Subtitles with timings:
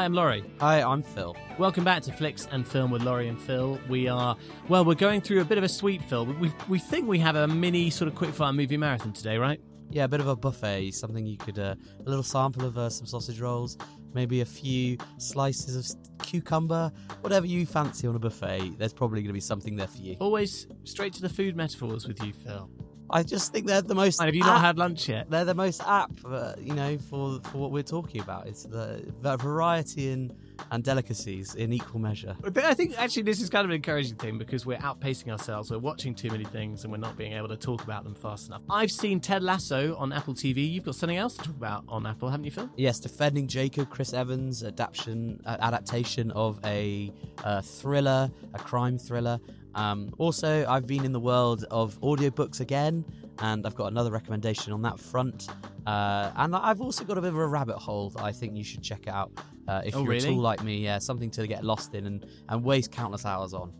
[0.00, 0.42] Hi, I'm Laurie.
[0.60, 1.36] Hi, I'm Phil.
[1.58, 3.78] Welcome back to Flicks and Film with Laurie and Phil.
[3.86, 4.34] We are,
[4.66, 6.24] well, we're going through a bit of a sweet Phil.
[6.24, 9.60] We, we think we have a mini sort of quickfire movie marathon today, right?
[9.90, 12.88] Yeah, a bit of a buffet, something you could, uh, a little sample of uh,
[12.88, 13.76] some sausage rolls,
[14.14, 18.78] maybe a few slices of cucumber, whatever you fancy on a buffet.
[18.78, 20.16] There's probably going to be something there for you.
[20.18, 22.70] Always straight to the food metaphors with you, Phil.
[23.12, 24.20] I just think they're the most.
[24.20, 25.30] And have you not had lunch yet?
[25.30, 28.46] They're the most apt, uh, you know, for for what we're talking about.
[28.46, 30.34] It's the, the variety and
[30.70, 32.36] and delicacies in equal measure.
[32.44, 35.70] I think actually this is kind of an encouraging thing because we're outpacing ourselves.
[35.70, 38.48] We're watching too many things and we're not being able to talk about them fast
[38.48, 38.62] enough.
[38.68, 40.70] I've seen Ted Lasso on Apple TV.
[40.70, 42.70] You've got something else to talk about on Apple, haven't you, Phil?
[42.76, 47.12] Yes, defending Jacob, Chris Evans adaptation uh, adaptation of a
[47.44, 49.40] uh, thriller, a crime thriller.
[49.74, 53.04] Um, also, I've been in the world of audiobooks again,
[53.38, 55.48] and I've got another recommendation on that front.
[55.86, 58.64] Uh, and I've also got a bit of a rabbit hole that I think you
[58.64, 59.30] should check out
[59.68, 60.28] uh, if Oh, you're really?
[60.28, 60.78] at all like me.
[60.78, 63.72] Yeah, something to get lost in and, and waste countless hours on,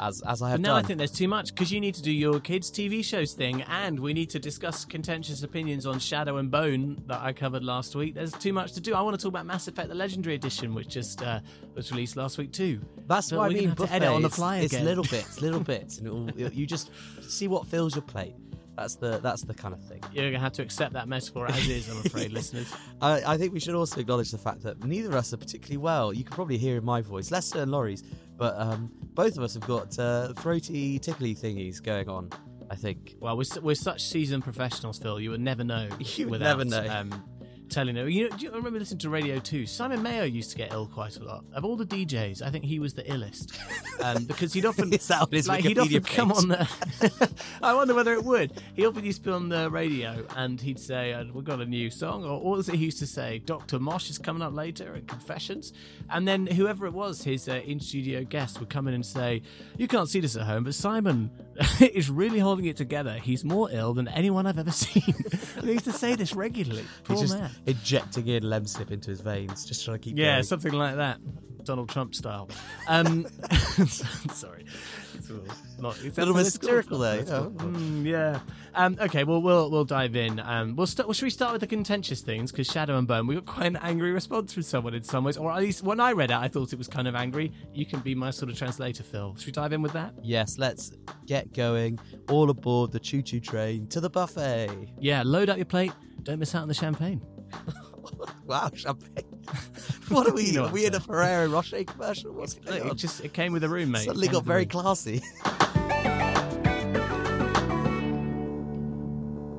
[0.00, 0.84] as as I have But now done.
[0.84, 3.62] I think there's too much because you need to do your kids' TV shows thing,
[3.62, 7.94] and we need to discuss contentious opinions on Shadow and Bone that I covered last
[7.94, 8.14] week.
[8.14, 8.94] There's too much to do.
[8.94, 11.40] I want to talk about Mass Effect: The Legendary Edition, which just uh,
[11.74, 12.80] was released last week too.
[13.06, 13.70] That's So what I mean.
[13.70, 13.92] Buffet.
[13.94, 14.84] edit on the it's- fly it's, again.
[14.84, 16.90] little bits, little bits, and it'll, it you just
[17.22, 18.34] see what fills your plate.
[18.76, 20.02] That's the that's the kind of thing.
[20.12, 22.70] You're gonna have to accept that metaphor as is, I'm afraid, listeners.
[23.00, 25.78] I, I think we should also acknowledge the fact that neither of us are particularly
[25.78, 26.12] well.
[26.12, 28.04] You can probably hear in my voice, Lester and Laurie's,
[28.36, 32.30] but um, both of us have got uh, throaty, tickly thingies going on.
[32.68, 33.14] I think.
[33.20, 35.20] Well, we're, we're such seasoned professionals, Phil.
[35.20, 35.88] You would never know.
[36.16, 36.92] You would without, never know.
[36.92, 37.24] Um,
[37.68, 39.66] telling you, you know, do you remember listening to radio too?
[39.66, 41.44] Simon Mayo used to get ill quite a lot.
[41.54, 43.58] Of all the DJs, I think he was the illest
[44.02, 47.30] um, because he'd often Is that on his like he'd often come on the.
[47.62, 48.52] I wonder whether it would.
[48.74, 51.66] He often used to be on the radio and he'd say, uh, "We've got a
[51.66, 53.38] new song," or what was it he used to say?
[53.38, 55.72] Doctor Mosh is coming up later at Confessions,
[56.10, 59.42] and then whoever it was, his uh, in studio guest would come in and say,
[59.76, 61.30] "You can't see this at home, but Simon
[61.80, 63.14] is really holding it together.
[63.14, 65.14] He's more ill than anyone I've ever seen."
[65.56, 66.84] and he used to say this regularly.
[67.04, 67.50] Poor just man.
[67.64, 70.18] Injecting in lemsip into his veins, just trying to keep.
[70.18, 70.42] Yeah, going.
[70.44, 71.18] something like that.
[71.66, 72.48] Donald Trump style.
[72.86, 73.26] Um,
[73.86, 74.64] sorry.
[75.14, 75.28] It's
[75.80, 77.22] not, it's A little bit satirical there.
[77.22, 78.40] Mm, yeah.
[78.74, 80.38] Um, okay, well, we'll we'll dive in.
[80.38, 81.08] Um, we'll start.
[81.08, 82.52] Well, should we start with the contentious things?
[82.52, 85.36] Because Shadow and Bone, we got quite an angry response from someone in some ways,
[85.36, 87.52] or at least when I read it, I thought it was kind of angry.
[87.74, 89.34] You can be my sort of translator, Phil.
[89.36, 90.14] Should we dive in with that?
[90.22, 90.92] Yes, let's
[91.26, 91.98] get going.
[92.28, 94.92] All aboard the choo-choo train to the buffet.
[95.00, 95.22] Yeah.
[95.24, 95.92] Load up your plate.
[96.22, 97.22] Don't miss out on the champagne.
[98.46, 99.24] Wow, champagne.
[100.08, 100.44] what are we?
[100.44, 102.32] You know are we in a Ferrero Rocher commercial?
[102.32, 102.90] What's going on?
[102.90, 104.04] it just it came with a room, mate.
[104.04, 105.20] Suddenly got very classy.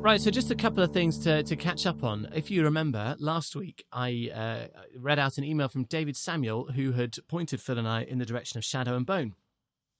[0.08, 2.30] Right, so just a couple of things to, to catch up on.
[2.34, 6.94] If you remember, last week I uh, read out an email from David Samuel who
[6.94, 9.34] had pointed Phil and I in the direction of Shadow and Bone.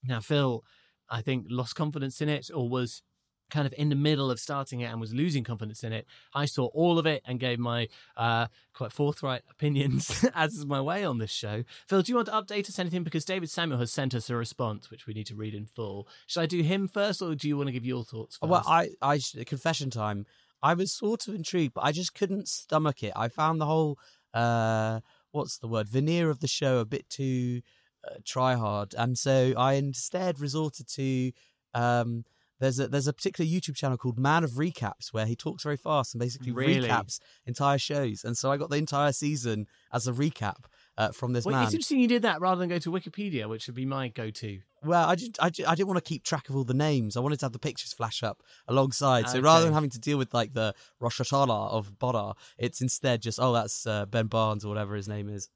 [0.06, 0.64] Now, Phil,
[1.10, 3.02] I think, lost confidence in it or was
[3.50, 6.06] kind of in the middle of starting it and was losing confidence in it.
[6.34, 10.82] I saw all of it and gave my uh, quite forthright opinions, as is my
[10.82, 11.64] way on this show.
[11.88, 13.04] Phil, do you want to update us anything?
[13.04, 16.08] Because David Samuel has sent us a response, which we need to read in full.
[16.28, 18.50] Should I do him first or do you want to give your thoughts first?
[18.50, 20.26] Well, I, I confession time.
[20.62, 23.14] I was sort of intrigued, but I just couldn't stomach it.
[23.16, 24.00] I found the whole,
[24.34, 27.62] uh, what's the word, veneer of the show a bit too
[28.04, 31.32] uh, try hard, and so I instead resorted to.
[31.74, 32.26] Um,
[32.60, 35.78] there's a there's a particular YouTube channel called Man of Recaps where he talks very
[35.78, 36.88] fast and basically Really?
[36.88, 40.66] recaps entire shows, and so I got the entire season as a recap
[40.98, 41.66] uh, from this Well, man.
[41.66, 44.60] it's interesting you did that rather than go to Wikipedia, which would be my go-to.
[44.84, 47.18] Well, I just, I, ju- I didn't want to keep track of all the names.
[47.18, 49.28] I wanted to have the pictures flash up alongside.
[49.30, 53.22] So rather than having to deal with like the Rosh Hashanah of Bodar, it's instead
[53.22, 55.50] just oh that's uh, Ben Barnes or whatever his name is.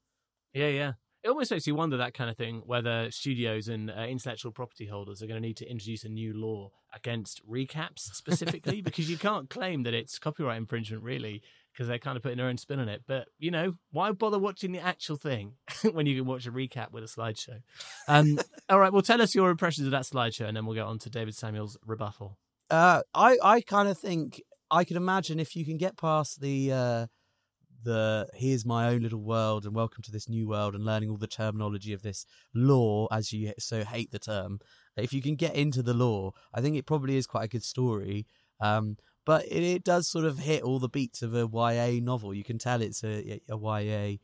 [0.52, 0.92] Yeah, yeah.
[1.24, 4.86] It almost makes you wonder that kind of thing whether studios and uh, intellectual property
[4.86, 9.16] holders are going to need to introduce a new law against recaps specifically because you
[9.16, 11.42] can't claim that it's copyright infringement really
[11.72, 13.02] because they're kind of putting their own spin on it.
[13.06, 15.54] But you know, why bother watching the actual thing
[15.92, 17.62] when you can watch a recap with a slideshow?
[18.08, 18.38] Um,
[18.68, 20.98] all right, well, tell us your impressions of that slideshow, and then we'll get on
[21.00, 22.38] to David Samuel's rebuttal.
[22.70, 26.72] Uh, I, I kind of think I can imagine if you can get past the
[26.72, 27.06] uh,
[27.84, 31.16] the here's my own little world and welcome to this new world and learning all
[31.16, 34.60] the terminology of this law as you so hate the term.
[34.96, 37.64] If you can get into the law, I think it probably is quite a good
[37.64, 38.26] story.
[38.60, 42.34] Um, but it, it does sort of hit all the beats of a YA novel.
[42.34, 44.16] You can tell it's a, a YA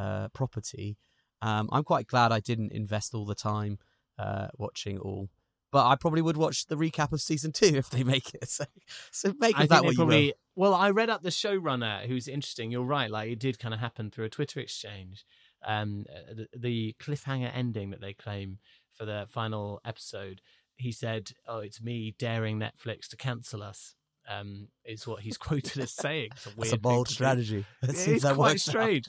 [0.00, 0.96] uh, property.
[1.42, 3.78] Um, I'm quite glad I didn't invest all the time
[4.18, 5.30] uh, watching all.
[5.72, 8.48] But I probably would watch the recap of season two if they make it.
[8.48, 8.64] So,
[9.12, 10.26] so make I that what they you probably.
[10.26, 10.32] will.
[10.56, 12.70] Well, I read up the showrunner, who's interesting.
[12.70, 13.10] You're right.
[13.10, 15.24] Like it did kind of happen through a Twitter exchange.
[15.66, 18.58] um, uh, the, the cliffhanger ending that they claim
[18.94, 20.40] for the final episode.
[20.76, 23.94] He said, "Oh, it's me daring Netflix to cancel us."
[24.28, 26.30] Um, is what he's quoted as saying.
[26.32, 27.14] It's a weird That's a bold thing to do.
[27.14, 27.64] strategy.
[27.82, 28.70] Let's see if It's that quite works out.
[28.70, 29.06] strange.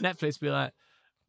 [0.00, 0.72] Netflix be like,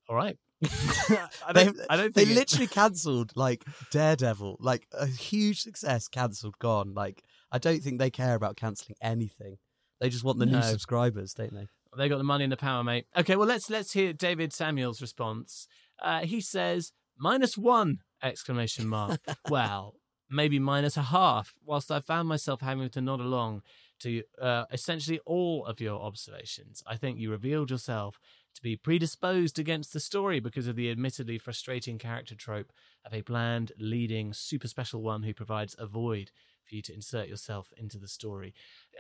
[0.07, 5.61] "All right." I They- don't, I don't They literally cancelled like Daredevil, like a huge
[5.61, 6.93] success, cancelled, gone.
[6.93, 9.57] Like I don't think they care about cancelling anything.
[9.99, 10.59] They just want the No.
[10.59, 11.67] new subscribers, don't they?
[11.97, 13.05] They got the money and the power, mate.
[13.17, 15.67] Okay, well let's let's hear David Samuel's response.
[16.01, 19.19] Uh, he says minus one exclamation mark.
[19.49, 19.95] well,
[20.29, 21.53] maybe minus a half.
[21.65, 23.63] Whilst I found myself having to nod along
[24.01, 28.19] to uh, essentially all of your observations, I think you revealed yourself
[28.55, 32.71] to be predisposed against the story because of the admittedly frustrating character trope
[33.05, 36.31] of a bland, leading, super special one who provides a void
[36.69, 38.53] for you to insert yourself into the story.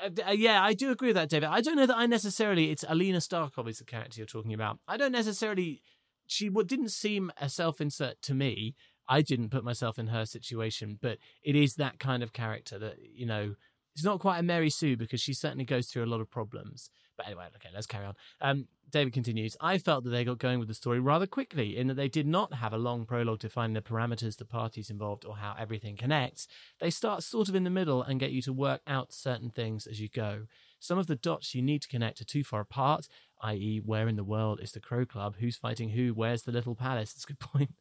[0.03, 1.49] Uh, uh, yeah, I do agree with that, David.
[1.49, 2.71] I don't know that I necessarily.
[2.71, 4.79] It's Alina Starkov is the character you're talking about.
[4.87, 5.81] I don't necessarily.
[6.25, 8.75] She didn't seem a self-insert to me.
[9.07, 12.97] I didn't put myself in her situation, but it is that kind of character that
[13.13, 13.55] you know.
[13.95, 16.89] It's not quite a Mary Sue because she certainly goes through a lot of problems.
[17.17, 18.13] But anyway, okay, let's carry on.
[18.39, 19.55] Um, David continues.
[19.61, 22.27] I felt that they got going with the story rather quickly in that they did
[22.27, 26.47] not have a long prologue defining the parameters, the parties involved, or how everything connects.
[26.79, 29.85] They start sort of in the middle and get you to work out certain things
[29.87, 30.47] as you go.
[30.79, 33.07] Some of the dots you need to connect are too far apart,
[33.41, 35.35] i.e., where in the world is the Crow Club?
[35.39, 36.13] Who's fighting who?
[36.13, 37.13] Where's the little palace?
[37.13, 37.75] That's a good point.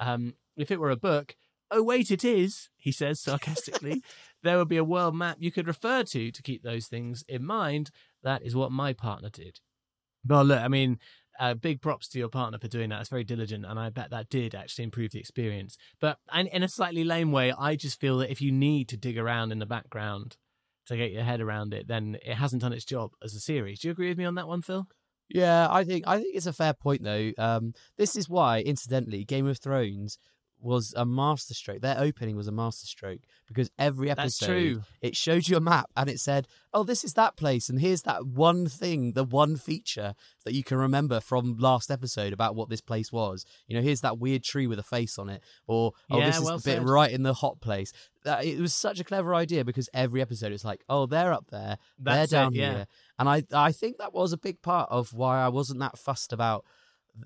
[0.00, 1.36] Um, if it were a book,
[1.70, 4.02] oh, wait, it is, he says sarcastically,
[4.42, 7.44] there would be a world map you could refer to to keep those things in
[7.44, 7.90] mind.
[8.22, 9.60] That is what my partner did.
[10.28, 10.98] Well, look, I mean,
[11.38, 13.00] uh, big props to your partner for doing that.
[13.00, 15.76] It's very diligent, and I bet that did actually improve the experience.
[16.00, 19.18] But in a slightly lame way, I just feel that if you need to dig
[19.18, 20.36] around in the background
[20.86, 23.80] to get your head around it, then it hasn't done its job as a series.
[23.80, 24.86] Do you agree with me on that one, Phil?
[25.28, 27.32] Yeah, I think I think it's a fair point though.
[27.36, 30.18] Um, this is why, incidentally, Game of Thrones
[30.60, 31.80] was a masterstroke.
[31.80, 34.82] Their opening was a masterstroke because every episode That's true.
[35.00, 38.02] it showed you a map and it said, "Oh, this is that place, and here's
[38.02, 40.14] that one thing, the one feature
[40.44, 43.44] that you can remember from last episode about what this place was.
[43.66, 46.38] You know, here's that weird tree with a face on it, or oh, Yeah, this
[46.38, 46.88] is well the bit said.
[46.88, 47.92] right in the hot place."
[48.24, 51.46] That it was such a clever idea because every episode it's like, "Oh, they're up
[51.50, 52.72] there, That's they're down it, yeah.
[52.74, 52.86] here,"
[53.18, 56.32] and I I think that was a big part of why I wasn't that fussed
[56.32, 56.64] about.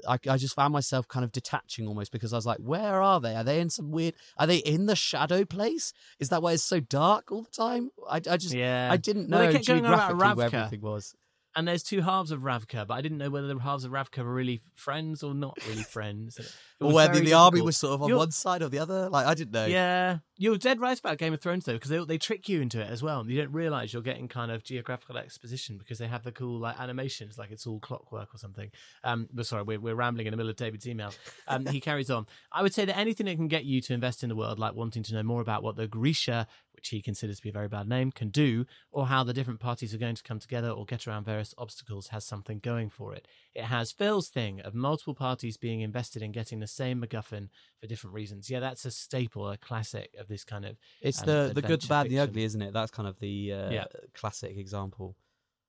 [0.08, 3.20] I, I just found myself kind of detaching almost because I was like, where are
[3.20, 3.34] they?
[3.34, 4.14] Are they in some weird?
[4.38, 5.92] Are they in the shadow place?
[6.18, 7.90] Is that why it's so dark all the time?
[8.08, 8.88] I, I just Yeah.
[8.90, 11.14] I didn't know Well, they kept going about geographically where everything was.
[11.54, 14.24] And there's two halves of Ravka, but I didn't know whether the halves of Ravka
[14.24, 16.38] were really friends or not really friends.
[16.80, 19.08] Or whether the army was sort of on You're- one side or the other.
[19.08, 19.66] Like I didn't know.
[19.66, 22.80] Yeah, you're dead right about Game of Thrones though, because they they trick you into
[22.80, 23.24] it as well.
[23.28, 26.80] You don't realize you're getting kind of geographical exposition because they have the cool like
[26.80, 28.70] animations, like it's all clockwork or something.
[29.04, 31.12] Um, but sorry, we're we're rambling in the middle of David's email.
[31.46, 32.26] Um, he carries on.
[32.50, 34.74] I would say that anything that can get you to invest in the world, like
[34.74, 36.46] wanting to know more about what the Grisha,
[36.82, 39.60] which he considers to be a very bad name, can do, or how the different
[39.60, 43.14] parties are going to come together or get around various obstacles, has something going for
[43.14, 43.28] it.
[43.54, 47.50] It has Phil's thing of multiple parties being invested in getting the same MacGuffin
[47.80, 48.50] for different reasons.
[48.50, 50.76] Yeah, that's a staple, a classic of this kind of.
[51.00, 52.72] It's um, the the good, the bad, and the ugly, isn't it?
[52.72, 53.84] That's kind of the uh, Yeah.
[54.12, 55.14] classic example.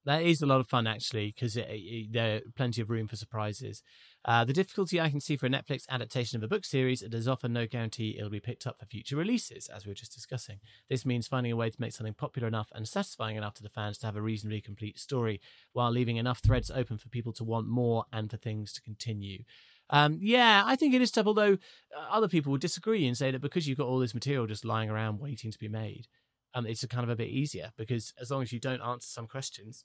[0.06, 3.84] That is a lot of fun actually, because there are plenty of room for surprises.
[4.26, 7.28] Uh, the difficulty I can see for a Netflix adaptation of a book series, there's
[7.28, 10.60] often no guarantee it'll be picked up for future releases, as we were just discussing.
[10.90, 13.70] This means finding a way to make something popular enough and satisfying enough to the
[13.70, 15.42] fans to have a reasonably complete story,
[15.74, 19.44] while leaving enough threads open for people to want more and for things to continue.
[19.90, 21.58] Um, yeah, I think it is tough, although
[21.96, 24.64] uh, other people would disagree and say that because you've got all this material just
[24.64, 26.08] lying around waiting to be made,
[26.54, 29.08] um, it's a kind of a bit easier because as long as you don't answer
[29.08, 29.84] some questions,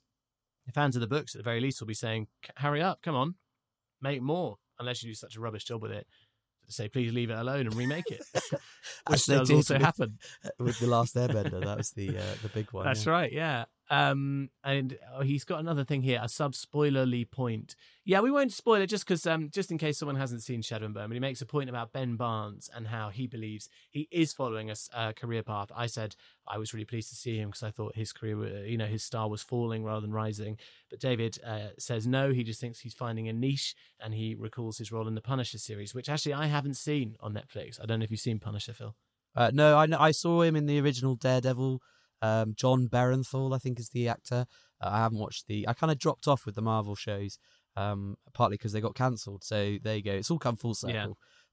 [0.65, 2.27] the fans of the books at the very least will be saying,
[2.57, 3.35] "Hurry up, come on,
[4.01, 6.07] make more." Unless you do such a rubbish job with it,
[6.67, 8.23] say, "Please leave it alone and remake it,"
[9.07, 10.19] which does also with- happen.
[10.59, 12.85] With the last Airbender, that was the uh, the big one.
[12.85, 13.11] That's yeah.
[13.11, 13.65] right, yeah.
[13.91, 17.75] Um, and oh, he's got another thing here, a sub spoilerly point.
[18.05, 20.85] Yeah, we won't spoil it just because, um, just in case someone hasn't seen Shadow
[20.85, 24.31] and Bone, he makes a point about Ben Barnes and how he believes he is
[24.31, 25.71] following a career path.
[25.75, 26.15] I said
[26.47, 29.03] I was really pleased to see him because I thought his career, you know, his
[29.03, 30.57] star was falling rather than rising.
[30.89, 34.77] But David uh, says no, he just thinks he's finding a niche, and he recalls
[34.77, 37.81] his role in the Punisher series, which actually I haven't seen on Netflix.
[37.81, 38.95] I don't know if you've seen Punisher, Phil.
[39.35, 41.81] Uh, no, I I saw him in the original Daredevil.
[42.21, 44.45] Um, Jon Bernthal, I think, is the actor.
[44.81, 45.67] Uh, I haven't watched the.
[45.67, 47.39] I kind of dropped off with the Marvel shows,
[47.75, 49.43] um, partly because they got cancelled.
[49.43, 50.13] So there you go.
[50.13, 50.95] It's all come full circle.
[50.95, 51.07] Yeah.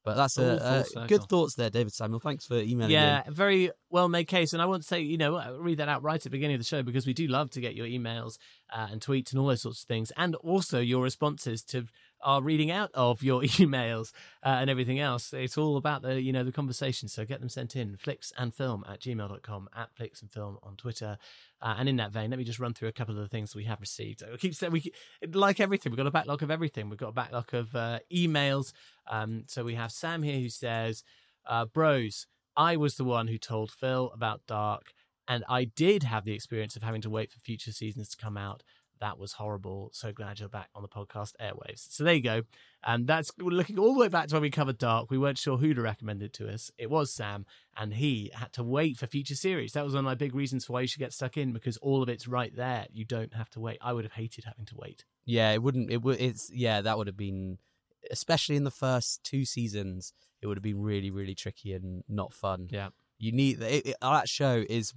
[0.07, 2.21] But that's a, a good thoughts there, David Samuel.
[2.21, 2.93] Thanks for emailing.
[2.93, 3.35] Yeah, in.
[3.35, 4.53] very well made case.
[4.53, 6.61] And I want to say, you know, read that out right at the beginning of
[6.61, 8.39] the show because we do love to get your emails
[8.73, 11.87] uh, and tweets and all those sorts of things, and also your responses to
[12.23, 14.13] our reading out of your emails
[14.45, 15.33] uh, and everything else.
[15.33, 17.09] It's all about the you know the conversation.
[17.09, 20.77] So get them sent in flicks and film at gmail.com at flicks and film on
[20.77, 21.19] Twitter.
[21.61, 23.55] Uh, and in that vein, let me just run through a couple of the things
[23.55, 24.23] we have received.
[24.23, 24.93] I keep saying we
[25.33, 25.91] like everything.
[25.91, 26.89] We've got a backlog of everything.
[26.89, 28.73] We've got a backlog of uh, emails.
[29.11, 31.03] Um, so we have Sam here who says,
[31.47, 34.93] uh, "Bros, I was the one who told Phil about Dark,
[35.29, 38.37] and I did have the experience of having to wait for future seasons to come
[38.37, 38.63] out.
[39.00, 39.91] That was horrible.
[39.93, 41.87] So glad you're back on the podcast airwaves.
[41.91, 42.43] So there you go.
[42.85, 45.11] And that's looking all the way back to when we covered Dark.
[45.11, 46.71] We weren't sure who to recommend it to us.
[46.79, 49.73] It was Sam, and he had to wait for future series.
[49.73, 51.76] That was one of my big reasons for why you should get stuck in because
[51.79, 52.87] all of it's right there.
[52.93, 53.79] You don't have to wait.
[53.81, 55.05] I would have hated having to wait.
[55.25, 55.91] Yeah, it wouldn't.
[55.91, 56.21] It would.
[56.21, 57.59] It's yeah, that would have been,
[58.11, 60.12] especially in the first two seasons.
[60.41, 62.69] It would have been really, really tricky and not fun.
[62.71, 62.91] Yeah.
[63.19, 64.93] You need it, it, that show is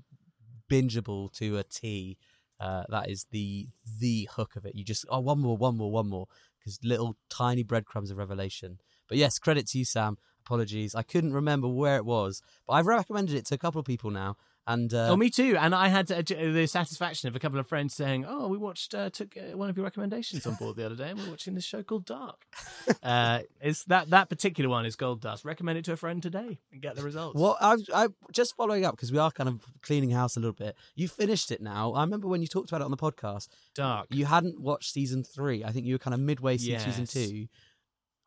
[0.69, 2.17] bingeable to a T.
[2.59, 3.67] Uh, that is the
[3.99, 4.75] the hook of it.
[4.75, 6.27] You just oh one more, one more, one more
[6.59, 8.79] because little tiny breadcrumbs of revelation.
[9.07, 10.17] But yes, credit to you, Sam.
[10.45, 13.85] Apologies, I couldn't remember where it was, but I've recommended it to a couple of
[13.85, 14.35] people now,
[14.69, 15.57] and uh, oh, me too.
[15.59, 18.93] And I had uh, the satisfaction of a couple of friends saying, "Oh, we watched,
[18.93, 21.55] uh, took uh, one of your recommendations on board the other day, and we're watching
[21.55, 22.45] this show called Dark."
[23.03, 25.43] uh, it's that that particular one is gold dust.
[25.43, 27.39] Recommend it to a friend today and get the results.
[27.39, 30.53] Well, I'm, I'm just following up because we are kind of cleaning house a little
[30.53, 30.75] bit.
[30.95, 31.93] You finished it now.
[31.93, 33.47] I remember when you talked about it on the podcast.
[33.75, 34.07] Dark.
[34.11, 35.63] You hadn't watched season three.
[35.63, 36.83] I think you were kind of midway through Yes.
[36.85, 37.47] season two.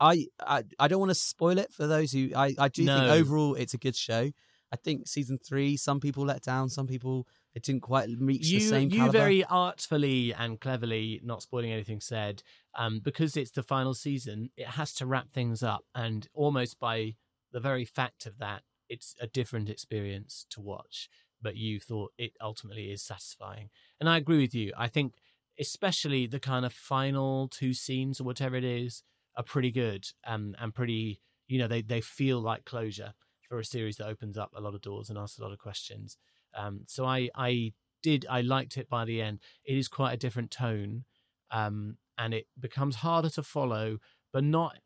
[0.01, 2.95] I, I I don't want to spoil it for those who I, I do No.
[2.99, 4.31] think overall it's a good show.
[4.73, 8.61] I think season three, some people let down, some people it didn't quite reach you
[8.61, 9.19] the same you caliber.
[9.19, 12.43] very artfully and cleverly not spoiling anything said
[12.75, 17.14] um because it's the final season it has to wrap things up and almost by
[17.52, 21.09] the very fact of that it's a different experience to watch
[21.43, 23.69] but you thought it ultimately is satisfying.
[24.00, 24.73] And i agree with you.
[24.79, 25.14] I think
[25.59, 29.02] especially the kind of final two scenes or whatever it is
[29.37, 33.12] are pretty good um, and pretty you know they they feel like closure
[33.52, 35.59] for a series that opens up a lot of doors and asks a lot of
[35.59, 36.16] questions
[36.54, 39.40] um, so I I did I liked it by the end.
[39.64, 41.04] It is quite a different tone,
[41.50, 43.99] um, and it becomes harder to follow,
[44.32, 44.78] but not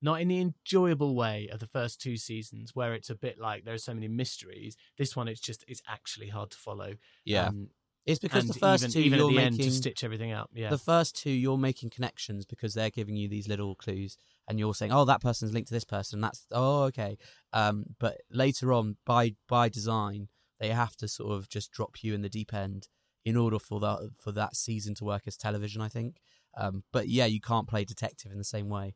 [0.00, 3.64] not in the enjoyable way of the first two seasons, where it's a bit like
[3.64, 4.76] there are so many mysteries.
[4.98, 6.94] This one, it's just it's actually hard to follow.
[7.24, 7.46] yeah.
[7.46, 7.68] um,
[8.06, 10.04] it's because and the first even, two even you're at the end making to stitch
[10.04, 10.50] everything up.
[10.52, 14.16] Yeah, the first two you're making connections because they're giving you these little clues
[14.48, 17.16] and you're saying oh that person's linked to this person that's oh okay.
[17.52, 20.28] Um but later on by by design
[20.58, 22.88] they have to sort of just drop you in the deep end
[23.24, 26.20] in order for that for that season to work as television i think.
[26.56, 28.94] Um but yeah you can't play detective in the same way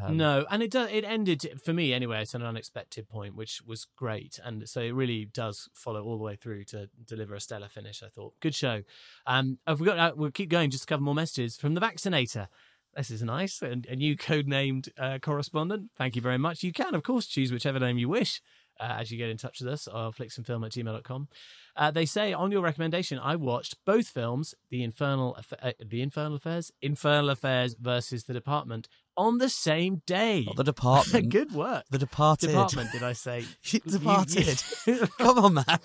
[0.00, 0.88] um, no, and it does.
[0.90, 4.94] It ended for me anyway at an unexpected point, which was great, and so it
[4.94, 8.02] really does follow all the way through to deliver a stellar finish.
[8.02, 8.82] I thought, good show.
[9.26, 9.98] Um, have we got?
[9.98, 10.70] Uh, we'll keep going.
[10.70, 12.48] Just a couple more messages from the vaccinator.
[12.96, 13.62] This is nice.
[13.62, 15.90] A, a new code-named uh, correspondent.
[15.96, 16.62] Thank you very much.
[16.62, 18.40] You can, of course, choose whichever name you wish
[18.82, 21.28] uh, as you get in touch with us or flicksandfilm at gmail.com.
[21.76, 26.34] Uh, they say, on your recommendation, I watched both films, The Infernal, uh, The Infernal
[26.34, 30.44] Affairs, Infernal Affairs versus The Department, on the same day.
[30.46, 31.84] not the department Good work.
[31.90, 33.44] the departed Department, did I say?
[33.86, 34.62] Departed
[35.18, 35.78] come on man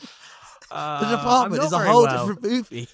[0.71, 2.27] Uh, the department is a whole well.
[2.27, 2.87] different movie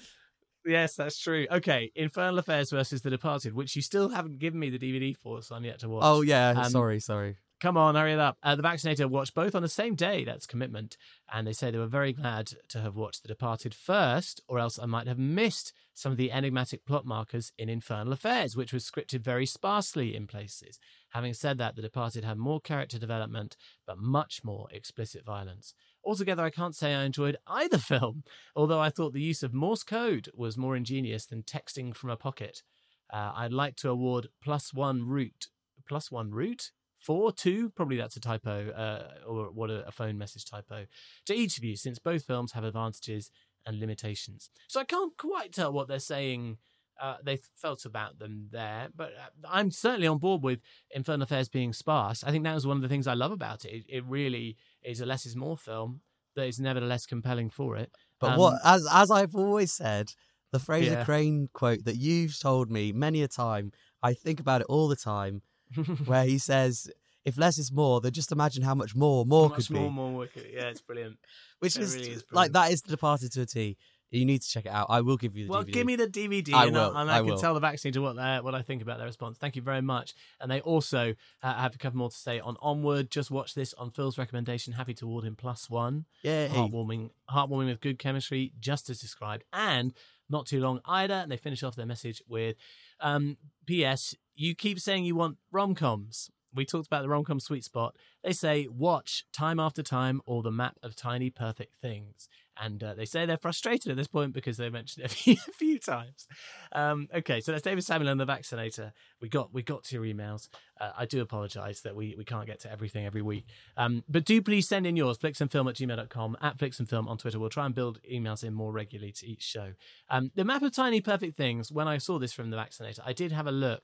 [0.66, 1.46] Yes, that's true.
[1.50, 5.42] Okay, Infernal Affairs versus The Departed, which you still haven't given me the DVD for,
[5.42, 6.02] so I'm yet to watch.
[6.06, 8.36] oh yeah Um, sorry sorry Come on, hurry it up.
[8.42, 10.22] Uh, the Vaccinator watched both on the same day.
[10.22, 10.98] That's commitment.
[11.32, 14.78] And they say they were very glad to have watched The Departed first, or else
[14.78, 18.84] I might have missed some of the enigmatic plot markers in Infernal Affairs, which was
[18.84, 20.78] scripted very sparsely in places.
[21.12, 23.56] Having said that, The Departed had more character development,
[23.86, 25.72] but much more explicit violence.
[26.04, 29.84] Altogether, I can't say I enjoyed either film, although I thought the use of Morse
[29.84, 32.62] code was more ingenious than texting from a pocket.
[33.10, 35.46] Uh, I'd like to award plus one root.
[35.88, 36.70] Plus one root?
[37.04, 37.70] Four, two?
[37.70, 40.86] Probably that's a typo, uh, or what a, a phone message typo.
[41.26, 43.30] To each of you, since both films have advantages
[43.66, 44.50] and limitations.
[44.68, 46.58] So I can't quite tell what they're saying.
[47.00, 50.60] Uh, they felt about them there, but uh, I'm certainly on board with
[50.92, 52.22] Infernal Affairs being sparse.
[52.22, 53.72] I think that was one of the things I love about it.
[53.78, 56.02] It, it really is a less is more film
[56.36, 57.90] that is nevertheless compelling for it.
[58.20, 60.12] But Um, what, as as I've always said,
[60.52, 61.04] the Frasier Yeah.
[61.04, 64.96] Crane quote that you've told me many a time, I think about it all the
[64.96, 65.42] time,
[66.06, 66.90] where he says,
[67.24, 69.90] "If less is more, then just imagine how much more more Much could be." more
[69.90, 70.46] more wicked.
[70.52, 71.18] Yeah, it's brilliant.
[71.60, 73.76] Which it is, really is like that is the Departed to a T.
[74.10, 74.86] You need to check it out.
[74.90, 75.72] I will give you the Well, DVD.
[75.72, 77.36] give me the DVD, I and, will, I, and I I, can will.
[77.38, 79.38] tell the Vaccinator what what I think about their response.
[79.38, 80.14] Thank you very much.
[80.40, 83.10] And they also uh, have a couple more to say on Onward.
[83.10, 84.74] Just watch this on Phil's recommendation.
[84.74, 86.04] Happy to award him plus one.
[86.22, 89.92] yeah, Heartwarming, heartwarming with good chemistry, just as described, and
[90.30, 91.14] not too long either.
[91.14, 92.54] And they finish off their message with,
[93.00, 94.14] um, "P.S.
[94.34, 96.30] you keep saying you want rom coms.
[96.54, 97.96] We talked about the rom com sweet spot.
[98.22, 102.28] They say watch time after time or the map of tiny perfect things.
[102.56, 105.34] And uh, they say they're frustrated at this point because they mentioned it a few,
[105.34, 106.28] a few times.
[106.70, 108.92] Um, okay, so that's David Samuel and the Vaccinator.
[109.20, 110.48] We got we got to your emails.
[110.80, 113.46] Uh, I do apologise that we, we can't get to everything every week.
[113.76, 117.38] Um, but do please send in yours, flicksandfilm at gmail.com, at flicksandfilm on Twitter.
[117.38, 119.72] We'll try and build emails in more regularly to each show.
[120.08, 123.12] Um, the map of tiny perfect things, when I saw this from the Vaccinator, I
[123.12, 123.82] did have a look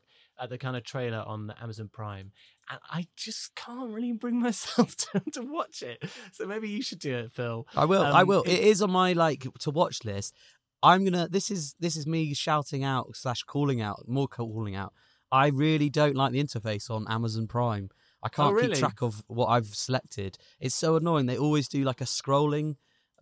[0.48, 2.32] the kind of trailer on Amazon Prime,
[2.70, 6.02] and I just can't really bring myself to, to watch it.
[6.32, 7.66] So maybe you should do it, Phil.
[7.76, 8.02] I will.
[8.02, 8.42] I Um, will.
[8.44, 10.34] it- it is on my like to watch list.
[10.82, 11.28] I'm gonna.
[11.28, 14.94] This is this is me shouting out slash calling out more calling out.
[15.30, 17.90] I really don't like the interface on Amazon Prime.
[18.22, 18.70] I can't Oh, really?
[18.70, 20.36] keep track of what I've selected.
[20.58, 21.26] It's so annoying.
[21.26, 22.76] They always do like a scrolling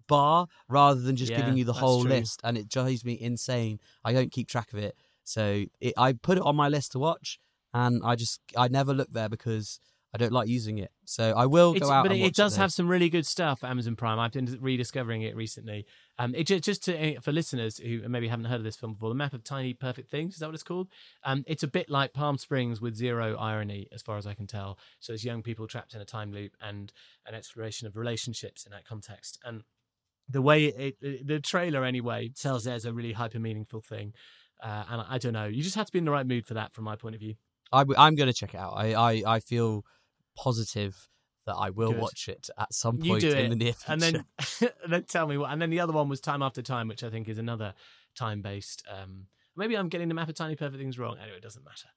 [0.06, 2.10] bar rather than just Yeah, giving you the whole true.
[2.10, 3.78] list, and it drives me insane.
[4.04, 4.96] I don't keep track of it,
[5.28, 7.38] so it, I put it on my list to watch,
[7.74, 9.78] and I just I never look there because
[10.14, 10.90] I don't like using it.
[11.04, 12.04] So I will It's, go out.
[12.04, 12.62] but it, it does though.
[12.62, 13.62] have some really good stuff.
[13.62, 14.18] Amazon Prime.
[14.18, 15.84] I've been rediscovering it recently.
[16.18, 19.10] Um, it just, just to, for listeners who maybe haven't heard of this film before,
[19.10, 20.88] the map of tiny perfect things is that what it's called?
[21.24, 24.46] Um, it's a bit like Palm Springs with zero irony, as far as I can
[24.46, 24.78] tell.
[24.98, 26.90] So it's young people trapped in a time loop and
[27.26, 29.38] an exploration of relationships in that context.
[29.44, 29.62] And
[30.26, 34.14] the way it, it the trailer anyway tells there's a really hyper meaningful thing.
[34.62, 35.46] Uh, and I, I don't know.
[35.46, 37.20] You just have to be in the right mood for that, from my point of
[37.20, 37.34] view.
[37.72, 38.72] I, am going to check it out.
[38.76, 39.84] I, I, I feel
[40.36, 41.08] positive
[41.46, 42.00] that I will Good.
[42.00, 43.92] watch it at some point in it, the near future.
[43.92, 44.24] and then
[44.84, 45.50] and then tell me what.
[45.50, 47.74] And then the other one was Time After Time, which I think is another
[48.14, 48.82] time based.
[48.90, 49.26] Um,
[49.58, 51.16] maybe I'm getting the map of tiny perfect things wrong.
[51.20, 51.88] Anyway, it doesn't matter.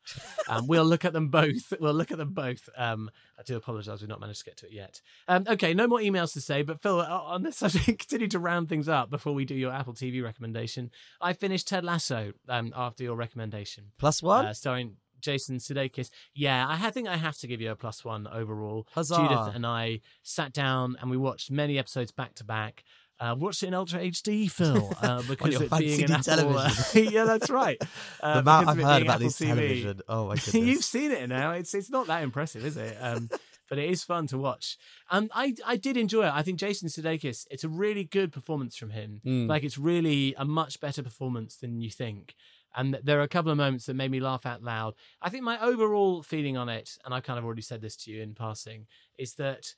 [0.50, 1.74] Um, we'll look at them both.
[1.80, 2.70] We'll look at them both.
[2.77, 5.01] Um, I do apologise, we've not managed to get to it yet.
[5.27, 6.62] Um, okay, no more emails to say.
[6.62, 9.94] But Phil, on this subject, continue to round things up before we do your Apple
[9.94, 10.91] TV recommendation.
[11.19, 14.45] I finished Ted Lasso um, after your recommendation Plus one?
[14.45, 16.10] uh, starring Jason Sudeikis.
[16.34, 18.88] Yeah, I think I have to give you a plus one overall.
[18.93, 19.15] Huzzah.
[19.15, 22.84] Judith and I sat down and we watched many episodes back to back.
[23.21, 26.57] Uh, watched it in Ultra HD, Phil, uh, because it being an Apple.
[26.57, 27.79] uh, yeah, that's right.
[28.21, 29.47] Uh, the amount I've heard about Apple TV.
[29.47, 30.01] television.
[30.07, 30.53] Oh my goodness.
[30.53, 31.51] You've seen it now.
[31.51, 32.95] It's it's not that impressive, is it?
[33.01, 33.29] Um,
[33.67, 34.77] but it is fun to watch.
[35.10, 36.34] Um, I I did enjoy it.
[36.34, 37.47] I think Jason Sudeikis.
[37.49, 39.21] It's a really good performance from him.
[39.25, 39.47] Mm.
[39.47, 42.36] Like it's really a much better performance than you think.
[42.75, 44.93] And there are a couple of moments that made me laugh out loud.
[45.21, 48.12] I think my overall feeling on it, and I've kind of already said this to
[48.12, 49.73] you in passing, is that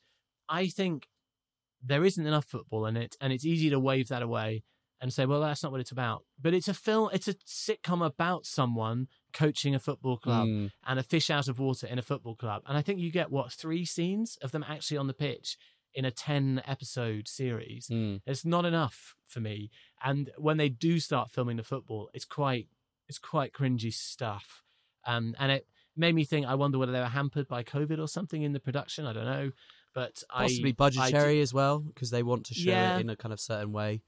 [0.48, 1.08] I think
[1.84, 4.62] there isn't enough football in it, and it's easy to wave that away
[5.00, 6.24] and say, well, that's not what it's about.
[6.40, 10.70] But it's a film, it's a sitcom about someone coaching a football club Mm.
[10.86, 12.62] and a fish out of water in a football club.
[12.66, 15.58] And I think you get, what, three scenes of them actually on the pitch
[15.92, 17.88] in a 10 episode series.
[17.88, 18.22] Mm.
[18.24, 19.70] It's not enough for me.
[20.02, 22.68] And when they do start filming the football, it's quite
[23.06, 24.62] it's quite cringy stuff.
[25.06, 26.46] Um, and it made me think.
[26.46, 29.04] I wonder whether they were hampered by COVID or something in the production.
[29.06, 29.50] I don't know,
[29.94, 32.96] but Possibly I, I budgetary as well, because they want to show Yeah.
[32.96, 34.02] it in a kind of certain way.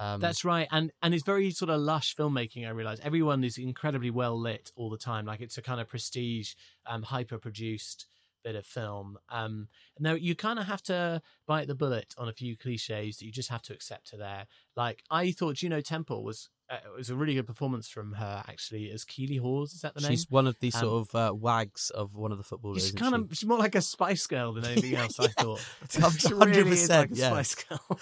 [0.00, 2.66] Um, That's right, and and it's very sort of lush filmmaking.
[2.66, 5.26] I realize everyone is incredibly well lit all the time.
[5.26, 6.54] Like it's a kind of prestige,
[6.86, 8.06] um, hyper produced
[8.42, 9.18] bit of film.
[9.28, 9.68] Um,
[10.00, 13.30] now you kind of have to bite the bullet on a few cliches that you
[13.30, 14.46] just have to accept are there.
[14.74, 18.42] Like I thought Juno Temple was uh, it was a really good performance from her
[18.48, 19.72] actually as Keely Hawes.
[19.72, 20.10] Is that the name?
[20.10, 22.82] she's one of the Um, sort of uh, wags of one of the footballers.
[22.82, 23.20] She's kind she?
[23.20, 25.18] of she's more like a Spice Girl than anything else.
[25.20, 25.60] I thought.
[25.94, 27.30] Yeah, She really is 100%, like a yeah.
[27.30, 27.98] Spice Girl,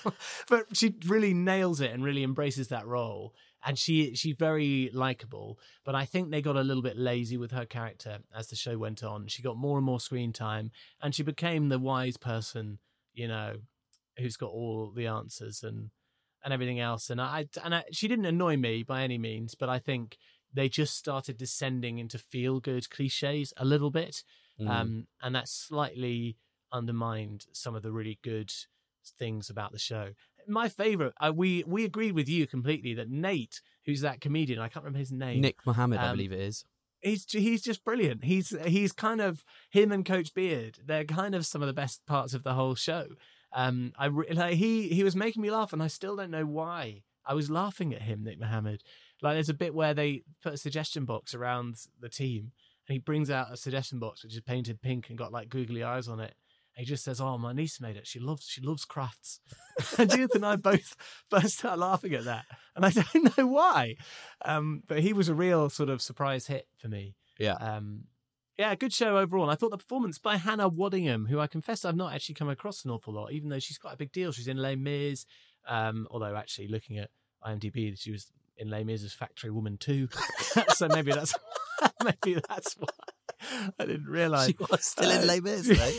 [0.48, 3.34] but she really nails it and really embraces that role.
[3.62, 5.58] And she she's very likable.
[5.84, 8.78] But I think they got a little bit lazy with her character as the show
[8.78, 9.26] went on.
[9.26, 10.70] She got more and more screen time,
[11.02, 12.78] and she became the wise person,
[13.12, 13.56] you know,
[14.18, 15.90] who's got all the answers and
[16.44, 17.10] and everything else.
[17.10, 20.16] And I and I, she didn't annoy me by any means, but I think
[20.52, 24.22] they just started descending into feel good cliches a little bit
[24.60, 24.68] Mm.
[24.68, 26.36] um, and that slightly
[26.70, 28.52] undermined some of the really good
[29.18, 30.10] things about the show.
[30.46, 34.68] My favorite, uh, we we agreed with you completely that Nate, who's that comedian, I
[34.68, 35.40] can't remember his name.
[35.40, 36.64] Nick Mohammed, I um, believe it is.
[37.00, 38.24] he's he's just brilliant.
[38.24, 40.78] He's he's kind of him and Coach Beard.
[40.84, 43.06] They're kind of some of the best parts of the whole show.
[43.52, 46.46] Um, I re- like he he was making me laugh, and I still don't know
[46.46, 47.02] why.
[47.26, 48.82] I was laughing at him, Nick Mohammed.
[49.22, 52.52] Like there's a bit where they put a suggestion box around the team,
[52.88, 55.82] and he brings out a suggestion box which is painted pink and got like googly
[55.82, 56.34] eyes on it.
[56.76, 58.06] And he just says, "Oh, my niece made it.
[58.06, 59.40] She loves she loves crafts."
[59.98, 60.96] and Judith and I both
[61.30, 63.96] burst started laughing at that, and I don't know why.
[64.44, 67.14] Um, but he was a real sort of surprise hit for me.
[67.38, 67.54] Yeah.
[67.54, 68.04] Um,
[68.60, 69.44] yeah, good show overall.
[69.44, 72.50] And I thought the performance by Hannah Waddingham, who I confess I've not actually come
[72.50, 74.32] across an awful lot, even though she's quite a big deal.
[74.32, 75.24] She's in Les Mis.
[75.66, 77.08] Um, although actually looking at
[77.42, 80.08] IMDb, she was in Les Mis as Factory Woman too.
[80.74, 81.34] so maybe that's
[82.04, 82.88] Maybe that's why.
[83.78, 84.46] I didn't realise.
[84.50, 85.90] She was still in Uh, Les Mis, though.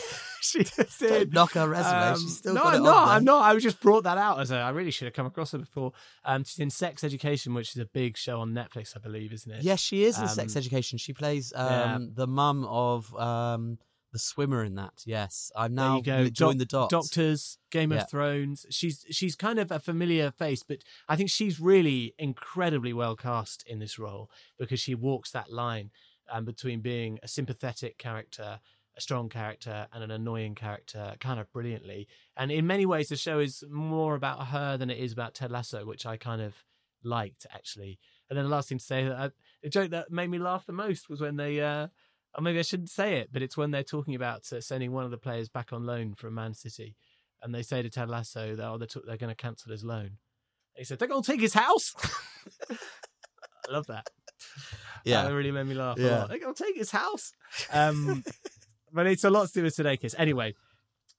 [0.41, 0.63] she
[1.07, 1.29] Don't in.
[1.29, 1.95] knock her resume.
[1.95, 3.05] Um, She's still no, got I'm on not.
[3.05, 3.15] there.
[3.15, 3.41] I'm not.
[3.55, 4.55] I just brought that out as a.
[4.57, 5.91] I really should have come across her before.
[6.25, 9.51] Um, she's in Sex Education, which is a big show on Netflix, I believe, isn't
[9.51, 9.63] it?
[9.63, 10.97] Yes, she is in Sex Um, Education.
[10.97, 11.97] She plays um, yeah.
[12.13, 13.77] the mum of um,
[14.13, 14.93] the swimmer in that.
[15.05, 16.29] Yes, I'm There now you go.
[16.29, 16.91] joined the dots.
[16.91, 18.01] Doctors, Game Yeah.
[18.01, 18.65] of Thrones.
[18.69, 23.63] She's she's kind of a familiar face, but I think she's really incredibly well cast
[23.67, 25.91] in this role because she walks that line
[26.31, 28.59] um, between being a sympathetic character,
[28.97, 32.07] a strong character, and an annoying character, kind of brilliantly.
[32.35, 35.51] And in many ways, the show is more about her than it is about Ted
[35.51, 36.55] Lasso, which I kind of
[37.03, 37.99] liked actually.
[38.29, 39.29] And then the last thing to say, uh,
[39.61, 41.61] the joke that made me laugh the most was when they.
[41.61, 41.87] Uh,
[42.33, 45.03] or maybe I shouldn't say it, but it's when they're talking about uh, sending one
[45.03, 46.95] of the players back on loan from Man City,
[47.41, 49.83] and they say to Ted Lasso that oh, they're, t- they're going to cancel his
[49.83, 50.11] loan.
[50.75, 51.93] He said they're going to take his house.
[52.71, 54.07] I love that.
[55.03, 55.23] Yeah.
[55.23, 55.97] that really made me laugh.
[55.97, 56.09] Yeah.
[56.19, 56.29] lot.
[56.29, 57.33] they're going to take his house.
[57.73, 58.23] Um,
[58.93, 60.15] but it's a lot to do with today, kids.
[60.17, 60.53] Anyway.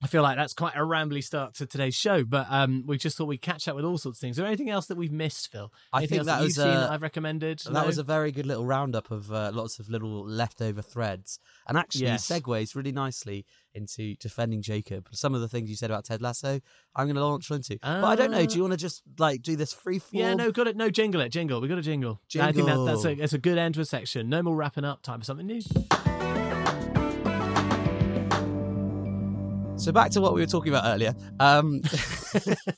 [0.03, 3.17] I feel like that's quite a rambly start to today's show, but um, we just
[3.17, 4.35] thought we'd catch up with all sorts of things.
[4.35, 5.73] Is there anything else that we've missed, Phil?
[5.93, 7.61] I Anything think else that you've was seen uh, that I've recommended.
[7.61, 7.85] that No?
[7.87, 11.39] was a very good little roundup of uh, lots of little leftover threads,
[11.69, 12.27] and actually Yes.
[12.27, 15.09] segues really nicely into defending Jacob.
[15.13, 16.61] Some of the things you said about Ted Lasso,
[16.97, 17.79] I'm going to launch into.
[17.81, 18.45] but I don't know.
[18.45, 20.21] Do you want to just like do this free form?
[20.21, 20.77] Yeah, no, got it.
[20.77, 21.61] No, jingle it, jingle.
[21.61, 22.21] We got a jingle.
[22.41, 24.29] I think that, that's a that's a good end to a section.
[24.29, 25.03] No more wrapping up.
[25.03, 25.61] Time for something new.
[29.83, 31.13] So back to what we were talking about earlier.
[31.41, 31.83] Um,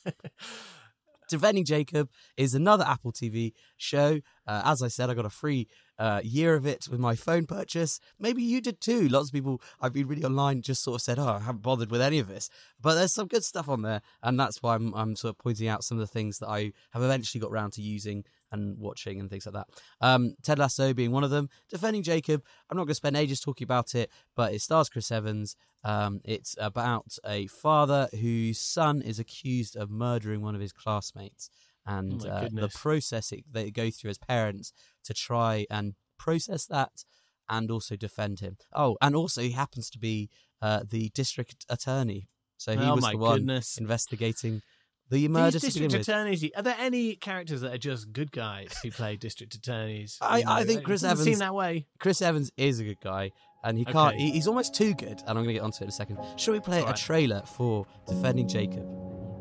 [1.29, 4.21] Defending Jacob is another Apple TV show.
[4.47, 7.47] Uh, as I said, I got a free uh, year of it with my phone
[7.47, 8.01] purchase.
[8.19, 9.09] Maybe you did too.
[9.09, 11.91] Lots of people I've been reading online just sort of said, "Oh, I haven't bothered
[11.91, 14.95] with any of this," but there's some good stuff on there, and that's why I'm,
[14.95, 17.73] I'm sort of pointing out some of the things that I have eventually got round
[17.75, 19.67] to using and watching and things like that.
[20.01, 21.51] Um, Ted Lasso being one of them.
[21.69, 22.43] Defending Jacob.
[22.71, 25.57] I'm not going to spend ages talking about it, but it stars Chris Evans.
[25.83, 31.51] Um, it's about a father whose son is accused of murdering one of his classmates,
[31.87, 34.73] and Oh uh, the process it, they go through as parents
[35.05, 37.05] to try and process that
[37.49, 38.57] and also defend him.
[38.73, 40.31] Oh, and also he happens to be
[40.63, 43.77] uh, the district attorney, so he oh was my the one goodness.
[43.77, 44.63] investigating
[45.11, 46.09] the murder These to begin district with.
[46.41, 46.51] attorneys.
[46.57, 50.17] Are there any characters that are just good guys who play district attorneys?
[50.23, 51.87] I- You I think Chris doesn't Evans- seem that way.
[51.99, 54.15] Chris Evans is a good guy, and he can't.
[54.15, 54.25] Okay.
[54.25, 56.19] He, he's almost too good, and I'm going to get onto it in a second.
[56.37, 56.97] Shall we play All a right.
[56.97, 58.87] trailer for defending Jacob?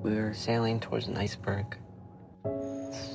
[0.03, 1.77] We were sailing towards an iceberg.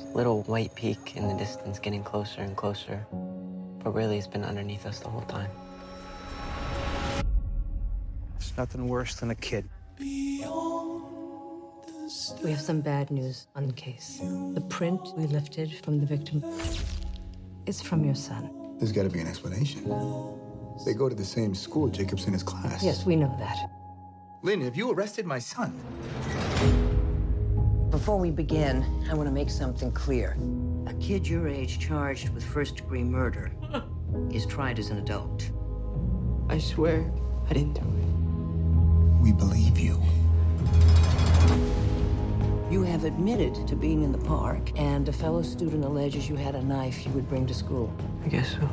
[0.09, 3.05] This little white peak in the distance getting closer and closer.
[3.83, 5.51] But really, it's been underneath us the whole time.
[8.37, 9.69] It's nothing worse than a kid.
[9.99, 10.41] We
[12.45, 14.19] have some bad news on the case.
[14.53, 16.43] The print we lifted from the victim
[17.67, 18.49] is from your son.
[18.79, 19.83] There's got to be an explanation.
[20.85, 21.87] They go to the same school.
[21.87, 22.83] Jacob's in his class.
[22.83, 23.57] Yes, we know that.
[24.41, 25.79] Lynn, have you arrested my son?
[27.91, 30.37] Before we begin, I want to make something clear.
[30.85, 33.51] A kid your age charged with first degree murder
[34.31, 35.49] is tried as an adult.
[36.49, 37.11] I swear,
[37.49, 39.23] I didn't do it.
[39.23, 39.99] We believe you.
[42.69, 46.53] You have admitted to being in the park, and a fellow student alleges you had
[46.53, 47.91] a knife you would bring to school.
[48.23, 48.69] I guess so.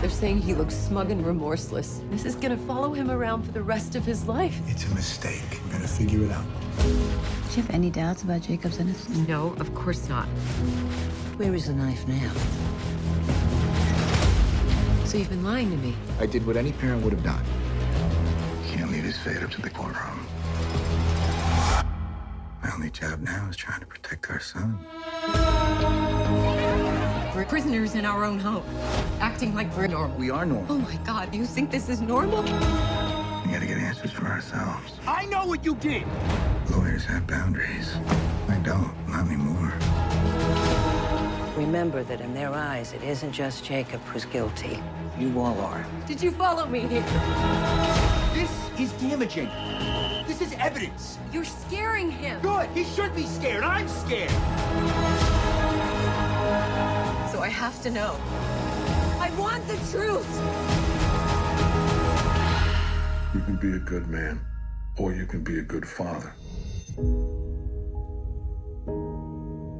[0.00, 2.00] They're saying he looks smug and remorseless.
[2.10, 4.60] This is gonna follow him around for the rest of his life.
[4.68, 5.42] It's a mistake.
[5.64, 6.44] We're going to figure it out.
[6.82, 9.28] Do you have any doubts about Jacob's innocence?
[9.28, 10.26] No, of course not.
[11.36, 12.32] Where is the knife now?
[15.04, 15.94] So you've been lying to me.
[16.20, 17.44] I did what any parent would have done.
[18.68, 20.26] Can't leave his fate up to the courtroom.
[22.62, 24.78] My only job now is trying to protect our son.
[27.34, 28.64] We're prisoners in our own home,
[29.18, 30.16] acting like we're normal.
[30.16, 30.76] We are normal.
[30.76, 32.44] Oh my god, you think this is normal?
[33.50, 34.92] We gotta get answers for ourselves.
[35.08, 36.06] I know what you did!
[36.70, 37.96] Lawyers have boundaries.
[38.48, 39.72] I don't, not anymore.
[41.56, 44.80] Remember that in their eyes, it isn't just Jacob who's guilty.
[45.18, 45.84] You all are.
[46.06, 47.02] Did you follow me here?
[48.32, 49.50] This is damaging.
[50.28, 51.18] This is evidence.
[51.32, 52.40] You're scaring him.
[52.42, 52.70] Good.
[52.70, 53.64] He should be scared.
[53.64, 54.30] I'm scared.
[57.32, 58.16] So I have to know.
[59.18, 60.79] I want the truth.
[63.50, 64.40] You can be a good man,
[64.96, 66.32] or you can be a good father.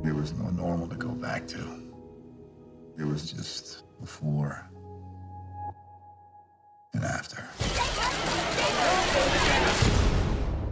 [0.02, 1.92] There was no normal to go back to.
[2.96, 4.68] There was just before
[6.94, 7.44] and after.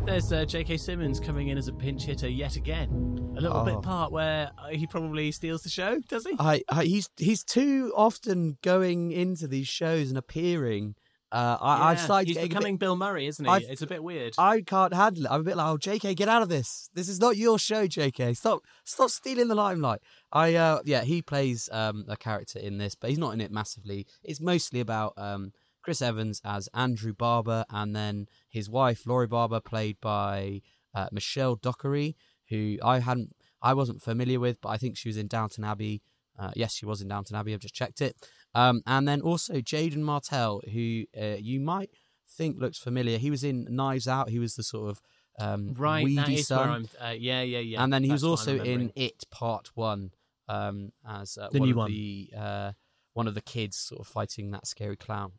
[0.05, 0.77] There's uh, J.K.
[0.79, 2.89] Simmons coming in as a pinch hitter yet again.
[3.37, 3.65] A little Oh.
[3.65, 6.35] bit part where uh, he probably steals the show, does he?
[6.41, 10.97] I, I he's he's too often going into these shows and appearing.
[11.31, 13.51] Uh, I, I've Yeah, started He's becoming bit, Bill Murray, isn't he?
[13.51, 14.35] I've- it's a bit weird.
[14.39, 15.31] I can't handle it.
[15.31, 16.89] I'm a bit like, oh, J.K., get out of this.
[16.95, 18.35] This is not your show, J.K.
[18.35, 20.01] Stop, stop stealing the limelight.
[20.33, 23.51] I, uh, yeah, he plays um a character in this, but he's not in it
[23.53, 24.07] massively.
[24.23, 29.61] It's mostly about um Chris Evans as Andrew Barber, and then his wife Laurie Barber,
[29.61, 30.63] played by
[30.95, 32.17] uh, Michelle Dockery,
[32.49, 36.03] who I hadn't, I wasn't familiar with, but I think she was in Downton Abbey.
[36.39, 37.53] Uh, yes, she was in Downton Abbey.
[37.53, 38.17] I've just checked it.
[38.55, 41.91] Um, and then also Jaeden Martell, who uh, you might
[42.29, 43.19] think looks familiar.
[43.19, 44.31] He was in Knives Out.
[44.31, 45.01] He was the sort of
[45.39, 46.89] um, right, weedy son.
[47.01, 47.83] Uh, yeah, yeah, yeah.
[47.83, 48.93] and then he was That's I'm also in.
[48.97, 50.11] It Part One
[50.49, 51.91] um, as uh, The one new of one.
[51.91, 52.73] the uh,
[53.15, 55.33] one of the kids sort of fighting that scary clown.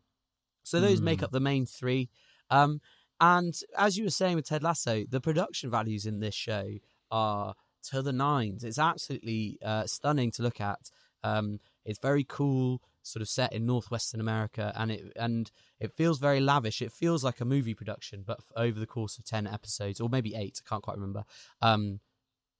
[0.63, 1.26] So those make Hmm.
[1.26, 2.10] up the main three.
[2.50, 2.80] Um,
[3.19, 6.65] and as you were saying with Ted Lasso, the production values in this show
[7.12, 7.56] are
[7.89, 8.63] to the nines.
[8.63, 10.91] It's absolutely uh, stunning to look at.
[11.24, 16.20] Um, it's very cool, sort of set in northwestern America, and it and it feels
[16.20, 16.82] very lavish.
[16.82, 20.36] It feels like a movie production, but over the course of ten episodes, or maybe
[20.36, 20.62] eight.
[20.66, 21.24] I can't quite remember.
[21.62, 22.00] Um,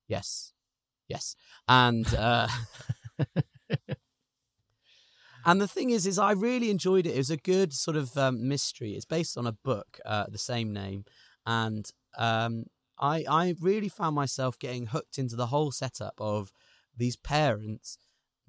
[0.08, 0.54] yes,
[1.08, 1.36] yes,
[1.67, 2.47] and uh,
[5.45, 7.15] and the thing is, is I really enjoyed it.
[7.15, 8.93] It was a good sort of um, mystery.
[8.93, 11.06] It's based on a book, uh, the same name,
[11.45, 12.65] and um,
[12.99, 16.52] I I really found myself getting hooked into the whole setup of
[16.95, 17.97] these parents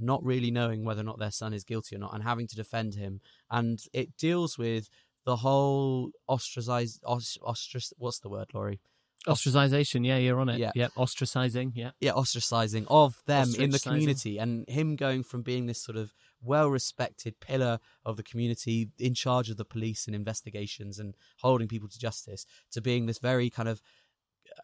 [0.00, 2.56] not really knowing whether or not their son is guilty or not, and having to
[2.56, 3.20] defend him.
[3.50, 4.88] And it deals with
[5.24, 7.92] the whole ostracized, os- ostrac.
[7.98, 8.80] What's the word, Laurie?
[9.26, 10.58] Ostracization, yeah, you're on it.
[10.58, 10.72] Yeah.
[10.74, 11.90] Yeah, ostracizing, yeah.
[12.00, 16.14] yeah, ostracizing of them in the community and him going from being this sort of
[16.42, 21.68] well respected pillar of the community in charge of the police and investigations and holding
[21.68, 23.82] people to justice to being this very kind of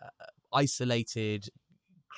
[0.02, 0.08] uh,
[0.54, 1.50] isolated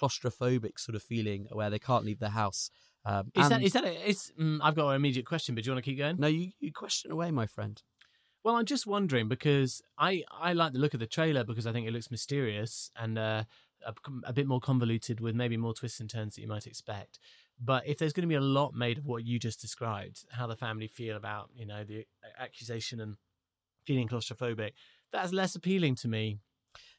[0.01, 2.71] claustrophobic sort of feeling where they can't leave their house
[3.09, 4.33] um, Is that is that a, it's?
[4.41, 6.17] Mm, I've got an immediate question, but do you want to keep going?
[6.19, 7.83] no you, you question away my friend
[8.45, 11.73] Well, I'm just wondering because I I like the look of the trailer because I
[11.73, 13.45] think it looks mysterious and uh,
[13.87, 13.95] a,
[14.25, 17.19] a bit more convoluted with maybe more twists and turns that you might expect.
[17.61, 20.47] But if there's going to be a lot made of what you just described, how
[20.47, 22.07] the family feel about you know the
[22.39, 23.17] accusation and
[23.87, 24.73] feeling claustrophobic,
[25.13, 26.39] that's less appealing to me.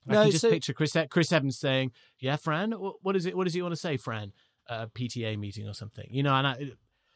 [0.08, 3.36] I No, can just so- picture Chris Chris Evans saying, "Yeah, Fran, what is it?
[3.38, 4.34] What does he want to say, Fran?
[4.69, 6.55] A PTA meeting or something?" You know, and I,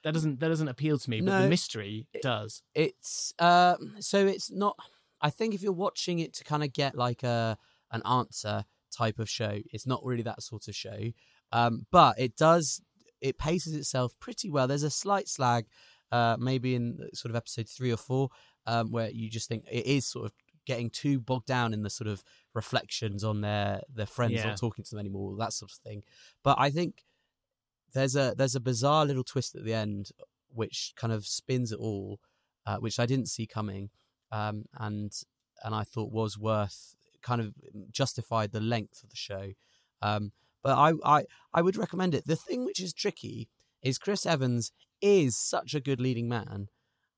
[0.03, 1.21] that doesn't that doesn't appeal to me.
[1.21, 2.61] But No, the mystery does.
[2.75, 4.75] it's uh so it's not
[5.21, 7.57] i think if you're watching it to kind of get like a
[7.91, 10.99] an answer type of show it's not really that sort of show
[11.53, 12.81] um but it does
[13.21, 15.65] it paces itself pretty well there's a slight slag
[16.11, 18.29] uh maybe in sort of episode three or four
[18.67, 20.33] um where you just think it is sort of
[20.65, 24.47] getting too bogged down in the sort of reflections on their their friends Yeah.
[24.49, 26.03] not talking to them anymore that sort of thing
[26.43, 27.03] but i think
[27.93, 30.11] there's a there's a bizarre little twist at the end
[30.49, 32.19] which kind of spins it all
[32.65, 33.89] uh, which I didn't see coming,
[34.31, 35.11] um, and
[35.63, 37.53] and I thought was worth kind of
[37.91, 39.51] justified the length of the show.
[40.01, 42.25] Um, but I, I I would recommend it.
[42.25, 43.49] The thing which is tricky
[43.81, 46.67] is Chris Evans is such a good leading man,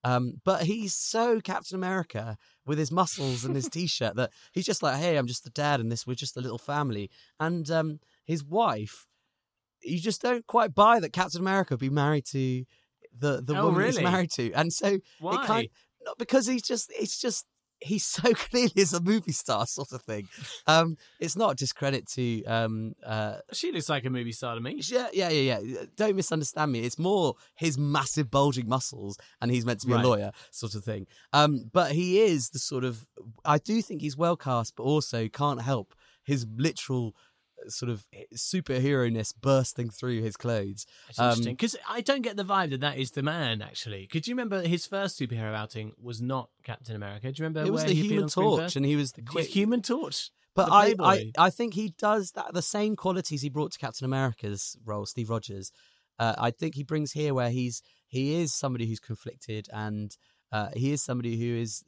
[0.04, 4.82] um, but he's so Captain America with his muscles and his t-shirt that he's just
[4.82, 7.12] like, hey, I'm just the dad, and this we're just a little family.
[7.40, 9.06] And um, his wife,
[9.82, 12.66] you just don't quite buy that Captain America would be married to
[13.18, 15.36] the the Oh, woman he's married to, and so Why?
[15.36, 15.68] it kind
[16.06, 17.46] not because he's just it's just
[17.82, 20.28] he's so clearly is a movie star sort of thing.
[20.68, 24.62] Um, it's not a discredit to um uh She looks like a movie star to
[24.62, 24.80] me.
[24.86, 25.84] yeah yeah yeah yeah.
[25.96, 26.80] Don't misunderstand me.
[26.82, 30.04] It's more his massive bulging muscles, and he's meant to be Right.
[30.04, 31.08] a lawyer sort of thing.
[31.34, 33.06] Um, but he is the sort of
[33.44, 37.20] I do think he's well cast, but also can't help his literal uh,
[37.70, 40.86] sort of superhero ness bursting through his clothes.
[41.08, 43.62] That's Um, interesting because I don't get the vibe that that is the man.
[43.62, 47.32] Actually, could you remember his first superhero outing was not Captain America?
[47.32, 50.32] Do you remember It was the Human Torch, and he was the quick Human Torch.
[50.56, 54.06] But I, I, I think he does that the same qualities he brought to Captain
[54.06, 55.70] America's role, Steve Rogers.
[56.18, 60.16] Uh, I think he brings here where he's he is somebody who's conflicted and
[60.54, 61.84] uh, he is somebody who is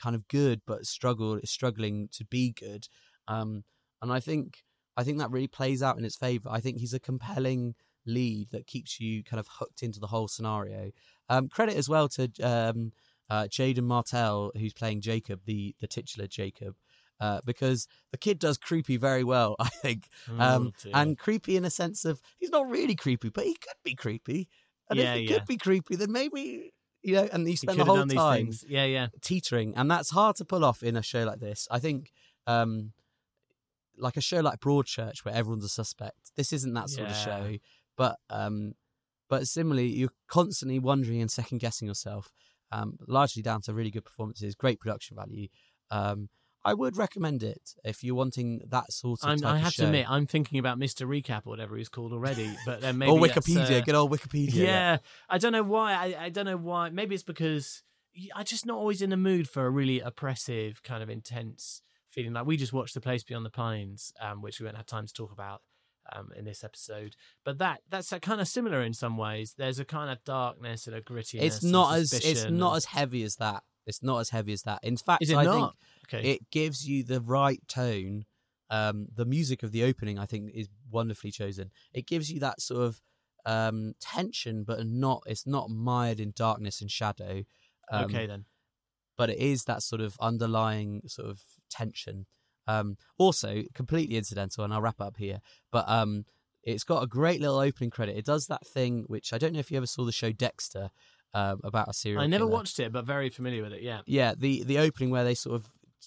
[0.00, 2.86] kind of good but struggle is struggling to be good.
[3.26, 3.64] Um,
[4.00, 4.58] and I think
[4.96, 6.48] I think that really plays out in its favor.
[6.50, 7.74] I think he's a compelling
[8.04, 10.90] lead that keeps you kind of hooked into the whole scenario.
[11.28, 12.92] Um, credit as well to um,
[13.30, 16.74] uh, Jaeden Martell, who's playing Jacob, the the titular Jacob
[17.22, 20.08] uh, because the kid does creepy very well, I think.
[20.38, 23.76] Um, Oh, and creepy in a sense of he's not really creepy, but he could
[23.84, 24.48] be creepy.
[24.90, 25.38] And Yeah, if he yeah.
[25.38, 27.28] could be creepy, then maybe you know.
[27.32, 28.50] And He could the whole time.
[28.66, 29.06] Yeah, yeah.
[29.20, 31.68] teetering, and that's hard to pull off in a show like this.
[31.70, 32.10] I think
[32.48, 32.92] um,
[33.96, 36.32] like a show like Broadchurch where everyone's a suspect.
[36.36, 37.56] This isn't that sort of show,
[37.96, 38.74] but um,
[39.28, 42.32] but similarly, you're constantly wondering and second guessing yourself.
[42.70, 45.48] Um, largely down to really good performances, great production value.
[45.90, 46.30] Um,
[46.64, 49.28] I would recommend it if you're wanting that sort of.
[49.28, 49.82] I'm, I of have show.
[49.82, 51.06] to admit, I'm thinking about Mr.
[51.06, 52.50] Recap or whatever he's called already.
[52.64, 54.54] But then maybe or Wikipedia, uh, good old Wikipedia.
[54.54, 55.92] yeah, I don't know why.
[55.92, 56.90] I, I don't know why.
[56.90, 57.82] Maybe it's because
[58.34, 62.32] I'm just not always in the mood for a really oppressive, kind of intense feeling.
[62.32, 65.06] Like we just watched The Place Beyond the Pines, um, which we won't have time
[65.06, 65.62] to talk about
[66.14, 67.16] um, in this episode.
[67.44, 69.54] But that that's kind of similar in some ways.
[69.56, 71.42] There's a kind of darkness and a grittiness.
[71.42, 73.62] it's not as it's not and- as heavy as that.
[73.86, 74.78] It's not as heavy as that.
[74.84, 75.74] In fact, Is it I not?
[76.10, 76.30] think Okay.
[76.32, 78.26] it gives you the right tone.
[78.70, 81.70] Um, the music of the opening, I think, is wonderfully chosen.
[81.92, 83.00] It gives you that sort of
[83.44, 85.24] um, tension, but not.
[85.26, 87.42] It's not mired in darkness and shadow.
[87.90, 88.44] Um, okay then.
[89.16, 92.26] But it is that sort of underlying sort of tension.
[92.66, 95.40] Um, also, completely incidental, and I'll wrap up here.
[95.70, 96.24] But um,
[96.62, 98.16] it's got a great little opening credit.
[98.16, 100.90] It does that thing which I don't know if you ever saw the show Dexter
[101.34, 102.22] um, about a serial.
[102.22, 102.52] I never killer.
[102.52, 103.82] watched it, but very familiar with it.
[103.82, 104.00] Yeah.
[104.06, 105.66] Yeah, the the opening where they sort of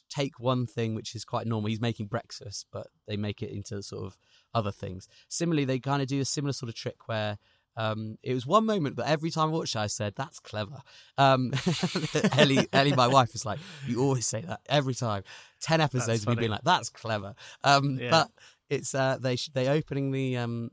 [0.10, 1.70] take one thing which is quite normal.
[1.70, 4.18] He's making breakfast, but they make it into sort of
[4.54, 5.08] other things.
[5.30, 7.38] Similarly, they kind of do a similar sort of trick where.
[7.78, 10.82] Um, it was one moment, but every time I watched it, I said, "That's clever."
[11.18, 11.52] Um,
[12.38, 15.24] Ellie, Ellie, my wife, is like, "You always say that every time."
[15.62, 18.10] Ten episodes of me being like, "That's clever," um, Yeah.
[18.10, 18.32] but
[18.70, 20.70] it's uh, they they opening the um,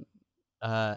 [0.60, 0.96] uh,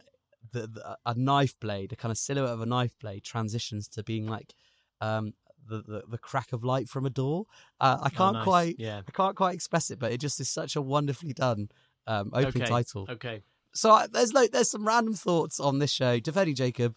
[0.52, 4.04] the, the a knife blade, a kind of silhouette of a knife blade, transitions to
[4.04, 4.54] being like
[5.02, 5.34] um,
[5.68, 7.46] the, the the crack of light from a door.
[7.80, 8.44] Uh, I Oh, can't nice.
[8.44, 9.02] quite Yeah.
[9.08, 11.70] I can't quite express it, but it just is such a wonderfully done
[12.08, 12.70] um, opening okay.
[12.70, 13.08] title.
[13.10, 13.42] Okay.
[13.76, 16.20] So I, there's like there's some random thoughts on this show.
[16.20, 16.96] Defending Jacob,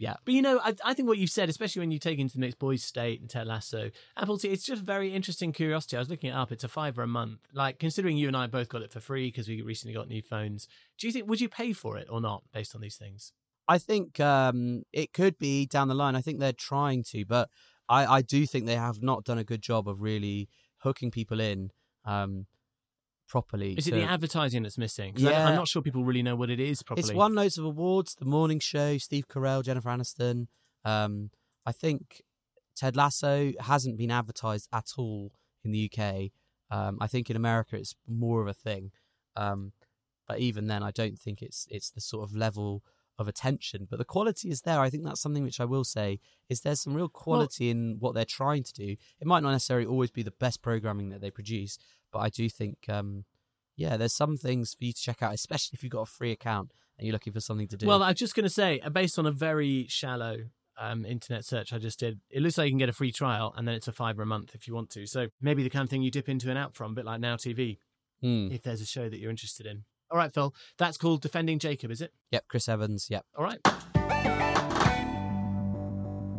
[0.00, 2.32] yeah, But you know, I, I think what you've said, especially when you take into
[2.32, 5.94] the mix Boys State and Ted Lasso, Apple TV, it's just a very interesting curiosity.
[5.94, 6.50] I was looking it up.
[6.50, 7.40] It's a fiver a month.
[7.52, 10.22] Like, considering you and I both got it for free because we recently got new
[10.22, 13.34] phones, do you think, would you pay for it or not based on these things?
[13.68, 16.16] I think um, it could be down the line.
[16.16, 17.50] I think they're trying to, but
[17.86, 21.40] I, I do think they have not done a good job of really hooking people
[21.40, 21.72] in
[22.06, 22.46] um,
[23.30, 23.72] properly.
[23.74, 25.14] Is it to- the advertising that's missing?
[25.16, 25.48] I- Yeah.
[25.48, 27.08] I'm not sure people really know what it is properly.
[27.08, 28.14] It's won loads of awards.
[28.16, 30.48] The Morning Show, Steve Carell, Jennifer Aniston.
[30.84, 31.30] Um,
[31.64, 32.22] I think
[32.76, 35.32] Ted Lasso hasn't been advertised at all
[35.64, 36.32] in the UK.
[36.70, 38.92] Um, I think in America it's more of a thing,
[39.36, 39.72] um,
[40.28, 42.82] but even then, I don't think it's it's the sort of level
[43.18, 43.86] of attention.
[43.90, 44.80] But the quality is there.
[44.80, 48.14] I think that's something which I will say is there's some real quality in what
[48.14, 48.96] they're trying to do.
[49.20, 51.76] It might not necessarily always be the best programming that they produce,
[52.12, 52.78] but I do think.
[52.88, 53.24] Um,
[53.76, 56.32] yeah, there's some things for you to check out, especially if you've got a free
[56.32, 57.86] account and you're looking for something to do.
[57.86, 60.36] Well, I'm just going to say, uh, based on a very shallow
[60.78, 63.54] um, internet search I just did, it looks like you can get a free trial
[63.56, 65.06] and then it's a fiver a month if you want to.
[65.06, 67.20] So maybe the kind of thing you dip into and out from, a bit like
[67.20, 67.78] Now TV,
[68.20, 68.48] Hmm.
[68.52, 69.84] if there's a show that you're interested in.
[70.10, 72.12] All right, Phil, that's called Defending Jacob, is it?
[72.32, 73.06] Yep, Chris Evans.
[73.08, 73.24] Yep.
[73.38, 73.60] All right.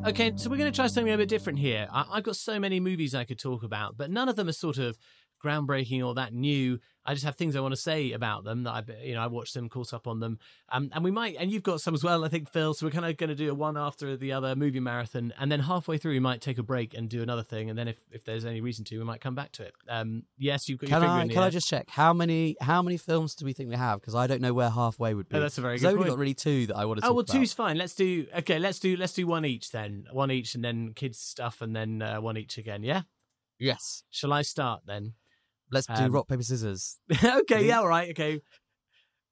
[0.03, 1.87] Okay, so we're going to try something a bit different here.
[1.91, 4.53] I- I've got so many movies I could talk about, but none of them are
[4.53, 4.97] sort of
[5.41, 6.79] groundbreaking or that new.
[7.03, 9.27] I just have things I want to say about them that I, you know, I
[9.27, 10.37] watched them, caught up on them,
[10.69, 12.75] um, and we might, and you've got some as well, I think, Phil.
[12.75, 15.51] So we're kind of going to do a one after the other movie marathon, and
[15.51, 17.97] then halfway through we might take a break and do another thing, and then if,
[18.11, 19.73] if there's any reason to, we might come back to it.
[19.89, 23.33] Um, yes, you've got Can I can I just check how many how many films
[23.33, 23.99] do we think we have?
[23.99, 25.37] Because I don't know where halfway would be.
[25.37, 27.13] Oh, that's a very good I've only got really two that I want to Oh
[27.13, 27.33] well, about.
[27.33, 27.79] two's fine.
[27.79, 28.59] Let's do okay.
[28.59, 30.05] Let's do let's do one each then.
[30.11, 32.83] One each, and then kids stuff, and then uh, one each again.
[32.83, 33.01] Yeah.
[33.57, 34.03] Yes.
[34.11, 35.13] Shall I start then?
[35.71, 36.97] Let's do Um, rock paper scissors.
[37.23, 37.65] okay.
[37.65, 37.79] Yeah.
[37.79, 38.09] All right.
[38.11, 38.41] Okay.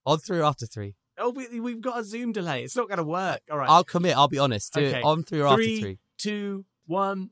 [0.06, 0.96] On three or after three.
[1.18, 2.64] Oh, we, we've got a Zoom delay.
[2.64, 3.42] It's not going to work.
[3.52, 3.70] All right.
[3.70, 4.16] I'll commit.
[4.16, 4.74] I'll be honest.
[4.74, 5.00] Do Okay.
[5.00, 6.00] it on three or Three, after three.
[6.18, 7.32] two, one.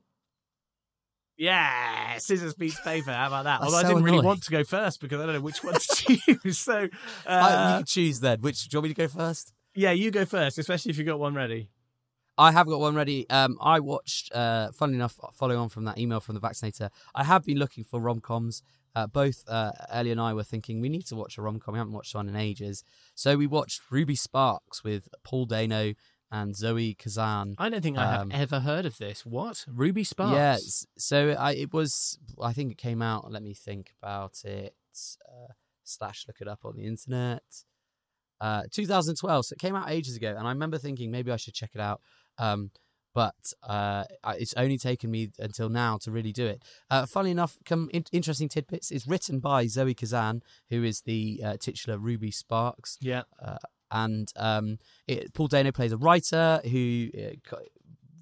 [1.36, 3.12] Yeah, scissors beats paper.
[3.12, 3.60] How about that?
[3.60, 5.80] Although I didn't really want to go first because I don't know which one to
[6.42, 6.58] choose.
[6.58, 6.88] So,
[7.26, 8.40] I, uh, you can choose then.
[8.40, 9.52] Which do you want me to go first?
[9.76, 11.70] yeah, you go first, especially if you got one ready.
[12.38, 13.28] I have got one ready.
[13.28, 17.24] Um, I watched, uh, funnily enough, following on from that email from the vaccinator, I
[17.24, 18.62] have been looking for rom coms.
[18.94, 21.72] Uh, both uh, Ellie and I were thinking we need to watch a rom com.
[21.74, 22.84] We haven't watched one in ages.
[23.14, 25.94] So we watched Ruby Sparks with Paul Dano
[26.30, 27.54] and Zoe Kazan.
[27.58, 29.24] I don't think I have Um, ever heard of this.
[29.26, 30.32] What Ruby Sparks?
[30.34, 30.86] Yes.
[30.96, 34.74] So I, it was, I think it came out, let me think about it,
[35.28, 35.52] uh,
[35.84, 37.42] slash look it up on the internet.
[38.40, 39.46] Uh, 2012.
[39.46, 40.34] So it came out ages ago.
[40.36, 42.00] And I remember thinking maybe I should check it out.
[42.38, 42.70] Um,
[43.14, 44.04] but uh,
[44.38, 46.62] it's only taken me until now to really do it.
[46.88, 48.90] Uh, funnily enough, come in- interesting tidbits.
[48.92, 52.96] It's written by Zoe Kazan, who is the uh, titular Ruby Sparks.
[53.00, 53.22] Yeah.
[53.42, 53.56] Uh,
[53.90, 54.78] and um,
[55.08, 57.56] it, Paul Dano plays a writer who uh,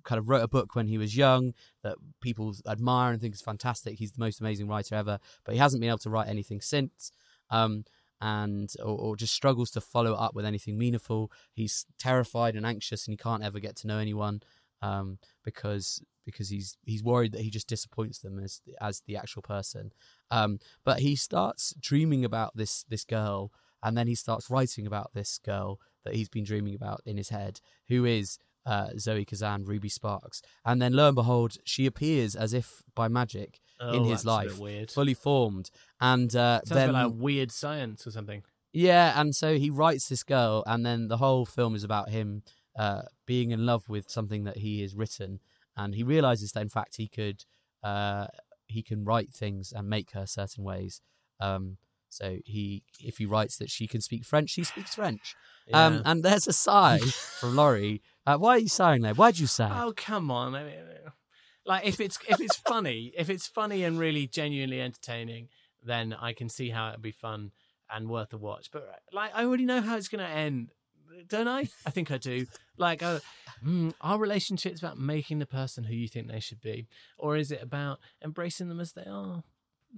[0.04, 1.52] kind of wrote a book when he was young
[1.82, 3.98] that people admire and think is fantastic.
[3.98, 7.10] He's the most amazing writer ever, but he hasn't been able to write anything since.
[7.50, 7.84] um,
[8.20, 11.30] and or, or just struggles to follow up with anything meaningful.
[11.52, 14.42] He's terrified and anxious, and he can't ever get to know anyone
[14.82, 19.42] um, because because he's he's worried that he just disappoints them as as the actual
[19.42, 19.92] person.
[20.30, 23.52] Um, but he starts dreaming about this this girl,
[23.82, 27.30] and then he starts writing about this girl that he's been dreaming about in his
[27.30, 32.34] head, who is uh, Zoe Kazan, Ruby Sparks, and then lo and behold, she appears
[32.36, 34.90] as if by magic Oh, in that's his a bit life, weird.
[34.90, 38.42] fully formed, and uh, Sounds then like weird science or something.
[38.72, 42.42] yeah, and so he writes this girl, and then the whole film is about him
[42.78, 45.40] uh, being in love with something that he has written,
[45.76, 47.44] and he realizes that in fact he could
[47.84, 48.26] uh,
[48.66, 51.00] he can write things and make her certain ways.
[51.38, 51.76] Um,
[52.08, 55.34] so he, if he writes that she can speak French, she speaks French.
[55.72, 56.98] Um, and there's a sigh
[57.40, 58.00] from Laurie.
[58.26, 59.14] Uh, why are you sighing there?
[59.14, 59.68] Why'd you say?
[59.70, 60.54] Oh come on!
[60.54, 60.74] I mean,
[61.64, 65.48] like if it's if it's funny, if it's funny and really genuinely entertaining,
[65.84, 67.52] then I can see how it'd be fun
[67.90, 68.70] and worth a watch.
[68.72, 70.70] But like, I already know how it's going to end,
[71.28, 71.68] don't I?
[71.86, 72.46] I think I do.
[72.76, 73.20] Like, uh,
[73.64, 77.50] mm, our relationship's about making the person who you think they should be, or is
[77.50, 79.44] it about embracing them as they are?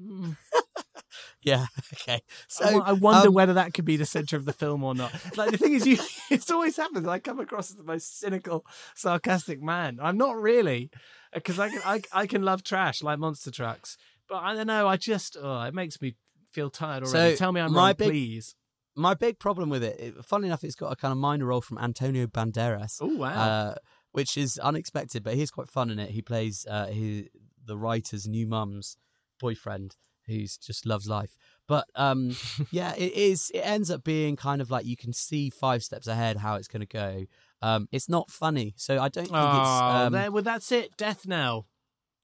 [0.01, 0.37] Mm.
[1.43, 1.67] Yeah.
[1.95, 2.21] Okay.
[2.49, 4.95] So I, I wonder um, whether that could be the center of the film or
[4.95, 5.13] not.
[5.37, 5.99] Like the thing is, you
[6.31, 7.07] it always happens.
[7.09, 9.99] I come across as the most cynical, sarcastic man.
[10.01, 10.91] I'm not really,
[11.33, 13.97] because I can I, I can love trash like monster trucks,
[14.29, 14.87] but I don't know.
[14.89, 16.15] I just oh, it makes me
[16.51, 17.35] feel tired already.
[17.35, 18.55] So Tell me I'm my wrong, big- please.
[18.97, 21.61] my big problem with it, it, funnily enough, it's got a kind of minor role
[21.61, 22.99] from Antonio Banderas.
[23.01, 23.29] Oh wow!
[23.29, 23.75] uh,
[24.13, 26.11] which is unexpected, but he's quite fun in it.
[26.11, 27.29] He plays uh, his,
[27.65, 28.97] the writer's new mum's
[29.41, 29.95] boyfriend
[30.29, 31.37] who's just loves life.
[31.67, 32.37] But um,
[32.71, 33.51] yeah, it is.
[33.55, 36.69] It ends up being kind of like you can see five steps ahead how it's
[36.69, 37.25] going to go.
[37.61, 39.69] Um, it's not funny, so I don't think oh, it's.
[39.69, 40.97] Um, there, well, that's it.
[40.97, 41.67] Death now.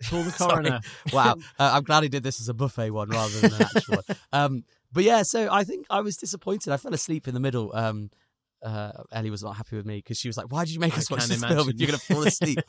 [0.08, 0.80] Call the coroner.
[1.12, 3.96] wow, uh, I'm glad he did this as a buffet one rather than an actual
[3.96, 4.16] one.
[4.32, 6.72] Um, but yeah, so I think I was disappointed.
[6.72, 7.74] I fell asleep in the middle.
[7.74, 8.10] Um,
[8.62, 10.94] uh, Ellie was not happy with me because she was like, "Why did you make
[10.94, 11.52] I us watch this film?
[11.52, 11.70] imagine.
[11.70, 12.60] And you're going to fall asleep."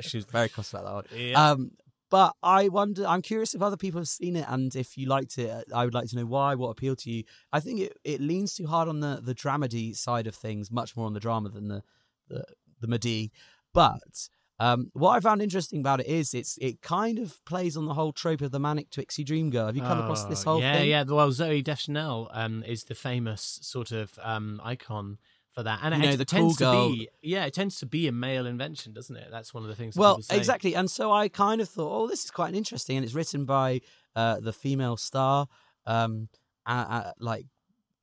[0.00, 1.04] she was very cross about that one.
[1.16, 1.50] Yeah.
[1.50, 1.70] Um,
[2.10, 3.06] but I wonder.
[3.06, 5.94] I'm curious if other people have seen it, and if you liked it, I would
[5.94, 6.54] like to know why.
[6.54, 7.24] What appealed to you?
[7.52, 10.96] I think it, it leans too hard on the the dramedy side of things, much
[10.96, 11.82] more on the drama than the
[12.28, 12.44] the
[12.80, 13.32] the Madi.
[13.74, 14.28] But
[14.60, 17.94] um, what I found interesting about it is it's it kind of plays on the
[17.94, 19.66] whole trope of the manic pixie dream girl.
[19.66, 20.88] Have you come across this Oh, whole yeah, thing?
[20.88, 25.18] Yeah, Well, Zooey Deschanel um, is the famous sort of um, icon
[25.50, 27.78] for that, and You it, know, it tends cool girl- to be yeah, it tends
[27.80, 29.28] to be a male invention, doesn't it?
[29.30, 29.96] That's one of the things.
[29.96, 30.36] Well, say.
[30.36, 30.74] exactly.
[30.74, 33.80] And so I kind of thought, oh, this is quite interesting, and it's written by
[34.14, 35.46] uh, the female star.
[35.86, 36.28] Um,
[36.66, 37.46] uh, uh, like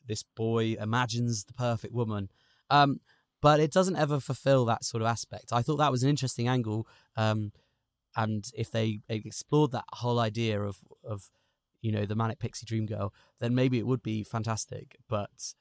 [0.08, 2.30] this boy imagines the perfect woman,
[2.72, 3.00] um,
[3.42, 5.54] but it doesn't ever fulfill that sort of aspect.
[5.54, 7.52] I thought that was an interesting angle, um,
[8.16, 11.30] and if they explored that whole idea of of
[11.82, 14.98] you know the manic pixie dream girl, then maybe it would be fantastic.
[15.08, 15.54] But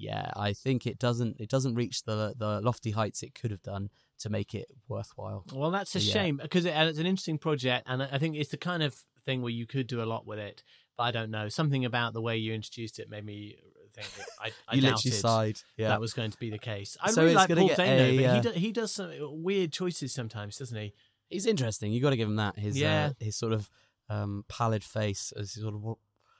[0.00, 3.62] yeah, I think it doesn't it doesn't reach the the lofty heights it could have
[3.62, 3.90] done
[4.20, 5.44] to make it worthwhile.
[5.52, 6.12] Well, that's a So, yeah.
[6.12, 8.94] shame because it, it's an interesting project, and I think it's the kind of
[9.24, 10.62] thing where you could do a lot with it.
[10.96, 11.48] But I don't know.
[11.48, 13.56] Something about the way you introduced it made me
[13.94, 14.06] think
[14.40, 15.88] I, I You doubted literally sighed, yeah.
[15.88, 16.96] that was going to be the case.
[17.00, 19.10] I So really like Paul Dano, a, but uh, he, do, he does some
[19.42, 20.92] weird choices sometimes, doesn't he?
[21.28, 21.92] He's interesting.
[21.92, 22.58] You got to give him that.
[22.58, 23.10] His Yeah.
[23.10, 23.70] uh, his sort of
[24.08, 25.96] um, pallid face, as sort of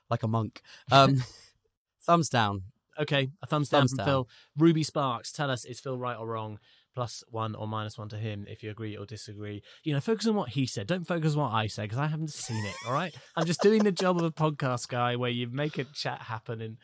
[0.09, 0.63] like a monk.
[0.91, 1.23] Um,
[2.03, 2.63] thumbs down.
[3.01, 4.07] Okay, a thumbs down from down.
[4.07, 4.29] Phil.
[4.59, 6.59] Ruby Sparks, tell us is Phil right or wrong?
[6.93, 9.63] Plus one or minus one to him if you agree or disagree.
[9.85, 10.89] You know, focus on what he said.
[10.89, 12.75] Don't focus on what I say because I haven't seen it.
[12.85, 15.85] All right, I'm just doing the job of a podcast guy where you make a
[15.85, 16.79] chat happen in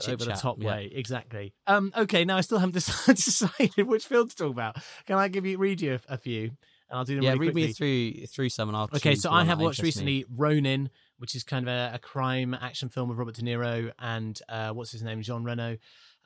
[0.00, 0.68] Chit over the top yeah.
[0.70, 0.90] way.
[0.94, 1.52] Exactly.
[1.66, 1.92] Um.
[1.94, 2.24] Okay.
[2.24, 2.74] Now I still haven't
[3.06, 4.76] decided which film to talk about.
[5.06, 7.48] Can I give you read you a, a few, and I'll do them Yeah, really
[7.48, 7.66] read quickly.
[7.66, 7.72] me
[8.14, 8.88] through through some, and I'll.
[8.96, 10.14] Okay, so I have watched interests me.
[10.20, 10.88] recently Ronin,
[11.22, 14.70] which is kind of a, a crime action film with Robert De Niro and uh,
[14.70, 15.76] what's his name, Jean Reno.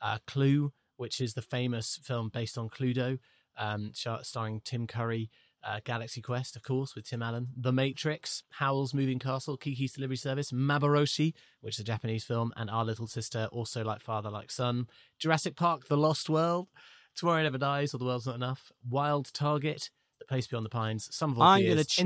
[0.01, 3.19] Uh, Clue, which is the famous film based on Cluedo,
[3.59, 5.29] um, starring Tim Curry.
[5.63, 7.49] Uh, Galaxy Quest, of course, with Tim Allen.
[7.55, 12.69] The Matrix, Howl's Moving Castle, Kiki's Delivery Service, Maboroshi, which is a Japanese film, and
[12.69, 14.87] Our Little Sister, also like Father, like Son.
[15.19, 16.69] Jurassic Park, The Lost World,
[17.15, 18.71] Tomorrow Never Dies, or The World's Not Enough.
[18.87, 21.37] Wild Target, The Place Beyond the Pines, Some of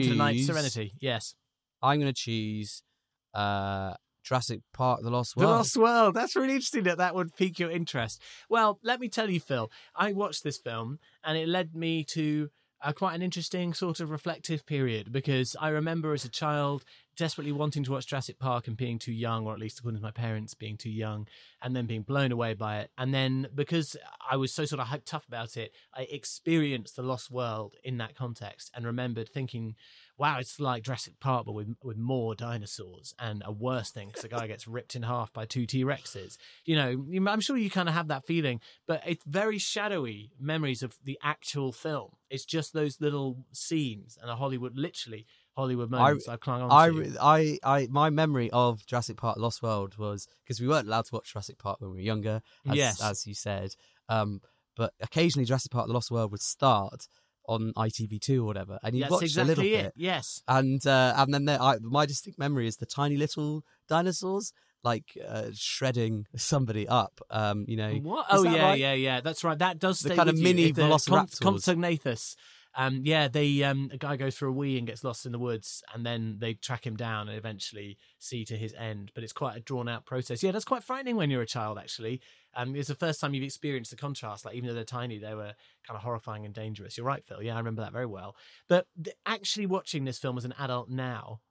[0.02, 0.94] Into the Night, Serenity.
[1.00, 1.36] Yes.
[1.82, 2.84] I'm going to choose
[3.34, 5.49] uh, Jurassic Park: The Lost World.
[5.49, 6.13] The Lost World.
[6.13, 8.21] That's really interesting that that would pique your interest.
[8.49, 12.49] Well, let me tell you, Phil, I watched this film and it led me to
[12.84, 16.84] uh, quite an interesting sort of reflective period because I remember as a child
[17.22, 20.03] desperately wanting to watch Jurassic Park and being too young, or at least according to
[20.03, 21.28] my parents, being too young,
[21.61, 22.89] and then being blown away by it.
[22.97, 23.95] And then because
[24.28, 27.99] I was so sort of hyped up about it, I experienced The Lost World in
[27.99, 29.76] that context and remembered thinking,
[30.17, 34.24] wow, it's like Jurassic Park, but with with more dinosaurs and a worse thing because
[34.24, 36.38] the guy gets ripped in half by two T Rexes.
[36.65, 40.82] You know, I'm sure you kind of have that feeling, but it's very shadowy memories
[40.82, 42.13] of the actual film.
[42.32, 46.72] It's just those little scenes and a Hollywood, literally Hollywood moments I, have clung on
[46.72, 47.18] I, to.
[47.22, 51.16] I, I, my memory of Jurassic Park: Lost World was because we weren't allowed to
[51.16, 53.02] watch Jurassic Park when we were younger, as, Yes.
[53.02, 53.76] as you said.
[54.10, 54.41] Um,
[54.78, 57.08] but occasionally Jurassic Park: The Lost World would start
[57.47, 59.84] on ITV2 or whatever, and you That's watch exactly a little it.
[59.86, 59.93] bit.
[59.97, 60.41] Yes.
[60.47, 65.16] and uh, and then there, I, my distinct memory is the tiny little dinosaurs like
[65.28, 67.20] uh, shredding somebody up.
[67.30, 68.26] Um, you know, What?
[68.34, 68.80] Is Oh yeah, right?
[68.80, 69.22] yeah, yeah.
[69.22, 69.58] That's right.
[69.60, 71.39] That does The kind of mini the Com- velociraptors.
[71.39, 72.36] Compsognathus.
[72.76, 75.39] Um, yeah, they um, a guy goes for a wee and gets lost in the
[75.39, 79.11] woods, and then they track him down and eventually see to his end.
[79.13, 80.41] But it's quite a drawn out process.
[80.41, 81.78] Yeah, that's quite frightening when you're a child.
[81.78, 82.22] Actually,
[82.55, 84.45] um, it's the first time you've experienced the contrast.
[84.45, 85.53] Like even though they're tiny, they were
[85.86, 86.97] kind of horrifying and dangerous.
[86.97, 87.43] You're right, Phil.
[87.43, 88.36] Yeah, I remember that very well.
[88.69, 91.41] But the, actually watching this film as an adult now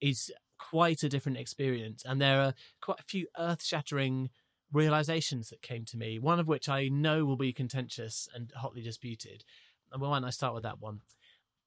[0.00, 4.30] is quite a different experience, and there are quite a few earth shattering
[4.72, 8.82] realizations that came to me, one of which I know will be contentious and hotly
[8.82, 9.44] disputed.
[9.96, 11.00] Why don't I start with that one?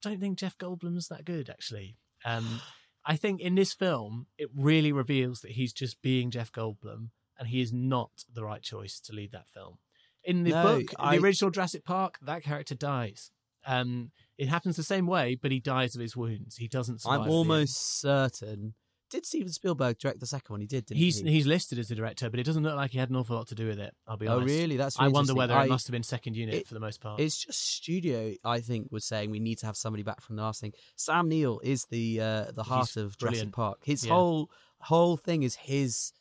[0.02, 1.96] Don't think Jeff Goldblum's that good, actually.
[2.24, 2.60] Um,
[3.04, 7.08] I think in this film, it really reveals that he's just being Jeff Goldblum,
[7.38, 9.78] and he is not the right choice to lead that film.
[10.24, 13.30] In the No, book, I- the original Jurassic Park, that character dies.
[13.66, 16.56] Um, it happens the same way, but he dies of his wounds.
[16.56, 17.22] He doesn't survive.
[17.22, 18.74] I'm almost certain.
[19.12, 20.60] Did Steven Spielberg direct the second one?
[20.62, 21.30] He did, didn't He's he?
[21.30, 23.46] he's listed as the director, but it doesn't look like he had an awful lot
[23.48, 23.94] to do with it.
[24.08, 24.52] I'll be honest.
[24.54, 24.76] Oh, really?
[24.78, 27.00] That's I wonder whether I- it must have been second unit it- for the most
[27.00, 27.20] part.
[27.20, 28.34] It's just studio.
[28.42, 30.72] I think was saying we need to have somebody back from the last thing.
[30.96, 33.52] Sam Neill is the uh, the heart He's of brilliant.
[33.52, 33.78] Jurassic Park.
[33.84, 34.14] His Yeah.
[34.14, 34.50] whole
[34.80, 36.12] whole thing is his.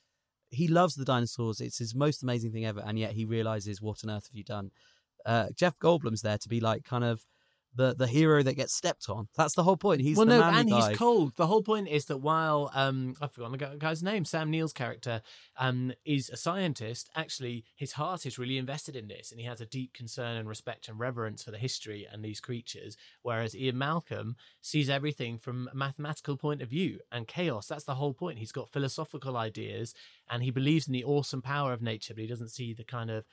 [0.49, 1.61] He loves the dinosaurs.
[1.61, 4.43] It's his most amazing thing ever, and yet he realizes what on earth have you
[4.43, 4.71] done?
[5.25, 7.25] Uh, Jeff Goldblum's there to be like kind of
[7.76, 9.28] the the hero that gets stepped on.
[9.36, 10.01] That's the whole point.
[10.01, 10.89] He's well, the no, and guy.
[10.89, 11.34] he's cold.
[11.38, 15.22] The whole point is that while um, I've forgotten the guy's name, Sam Neill's character
[15.57, 17.09] um, is a scientist.
[17.15, 20.49] Actually, his heart is really invested in this, and he has a deep concern and
[20.49, 22.97] respect and reverence for the history and these creatures.
[23.22, 27.67] Whereas Ian Malcolm sees everything from a mathematical point of view and chaos.
[27.67, 28.39] That's the whole point.
[28.39, 29.93] He's got philosophical ideas,
[30.30, 33.09] and he believes in the awesome power of nature, but he doesn't see the kind
[33.09, 33.24] of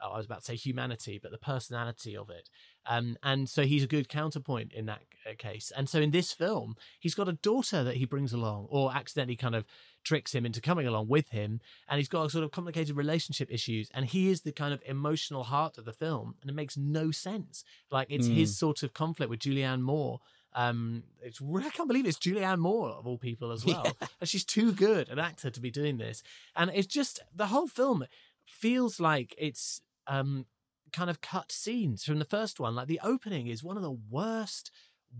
[0.00, 2.48] oh, I was about to say humanity, but the personality of it.
[2.86, 5.70] Um, and so he's a good counterpoint in that uh, case.
[5.76, 9.36] And so in this film, he's got a daughter that he brings along, or accidentally
[9.36, 9.64] kind of
[10.04, 11.60] tricks him into coming along with him.
[11.88, 13.90] And he's got a sort of complicated relationship issues.
[13.92, 16.36] And he is the kind of emotional heart of the film.
[16.40, 17.64] And it makes no sense.
[17.90, 18.34] Like it's Mm.
[18.36, 20.20] his sort of conflict with Julianne Moore.
[20.54, 23.86] Um, it's I can't believe it's Julianne Moore of all people as well.
[24.20, 26.22] And she's too good an actor to be doing this.
[26.56, 28.06] And it's just the whole film
[28.46, 30.46] feels like it's um
[30.92, 32.74] kind of cut scenes from the first one.
[32.74, 34.70] Like the opening is one of the worst,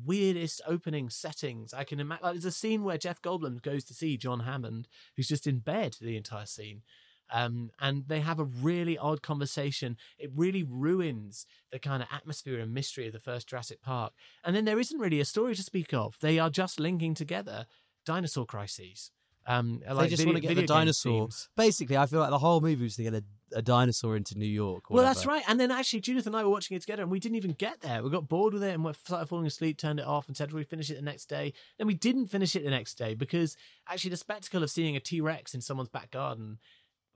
[0.04, 2.24] weirdest opening settings I can imagine.
[2.24, 5.58] Like there's a scene where Jeff Goldblum goes to see John Hammond, who's just in
[5.58, 6.82] bed the entire scene.
[7.30, 9.98] Um, and they have a really odd conversation.
[10.18, 14.14] It really ruins the kind of atmosphere and mystery of the first Jurassic Park.
[14.42, 16.16] And then there isn't really a story to speak of.
[16.20, 17.66] They are just linking together
[18.06, 19.10] dinosaur crises.
[19.48, 21.22] Um, they like just video- want to get the dinosaur.
[21.22, 21.48] themes.
[21.56, 23.24] Basically, I feel like the whole movie was to get a,
[23.54, 24.90] a dinosaur into New York.
[24.90, 25.42] or Well, that's right.
[25.48, 27.80] And then actually, Judith and I were watching it together, and we didn't even get
[27.80, 28.02] there.
[28.02, 30.52] We got bored with it and we started falling asleep, turned it off, and said
[30.52, 31.54] we finish it the next day.
[31.78, 33.56] Then we didn't finish it the next day because
[33.88, 36.58] actually, the spectacle of seeing a T Rex in someone's back garden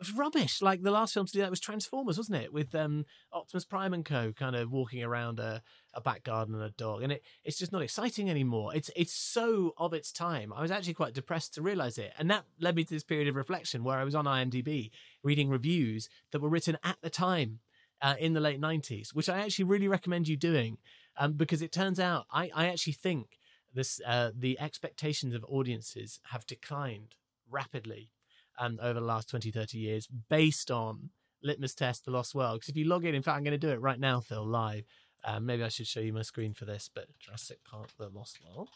[0.03, 0.61] was rubbish.
[0.61, 2.53] Like the last film to do that was Transformers, wasn't it?
[2.53, 4.33] With um, Optimus Prime and Co.
[4.33, 5.63] kind of walking around a,
[5.95, 8.75] a back garden and a dog, and it, it's just not exciting anymore.
[8.75, 10.53] It's it's so of its time.
[10.53, 13.29] I was actually quite depressed to realize it, and that led me to this period
[13.29, 14.91] of reflection where I was on IMDb
[15.23, 17.61] reading reviews that were written at the time
[18.01, 20.79] uh, in the late 90s, which I actually really recommend you doing
[21.17, 23.39] um, because it turns out I, I actually think
[23.73, 27.15] this uh, the expectations of audiences have declined
[27.49, 28.11] rapidly
[28.59, 31.11] um, over the last 20, 30 years based on
[31.43, 32.61] Litmus Test, The Lost World.
[32.61, 34.45] Because if you log in, in fact, I'm going to do it right now, Phil,
[34.45, 34.85] live.
[35.25, 38.39] Um, maybe I should show you my screen for this, but Jurassic Park, The Lost
[38.45, 38.71] World.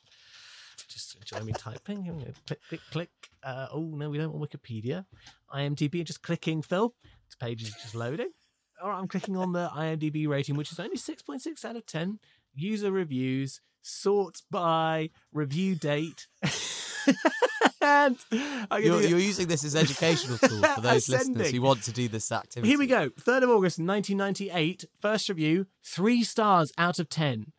[0.88, 2.04] Just enjoy me typing.
[2.46, 3.10] Click, click, click.
[3.42, 5.06] Uh, oh, no, we don't want Wikipedia.
[5.54, 6.94] IMDb, just clicking, Phil.
[7.28, 8.30] This page is just loading.
[8.82, 12.18] All right, I'm clicking on the IMDb rating, which is only 6.6 out of 10.
[12.54, 16.26] User reviews, sort by review date.
[17.86, 22.08] I'm You're, you're using this as educational tool for those listeners who want to do
[22.08, 22.68] this activity.
[22.68, 23.10] Here we go.
[23.10, 24.84] 3rd of August 1998.
[25.00, 27.52] First review, three stars out of 10.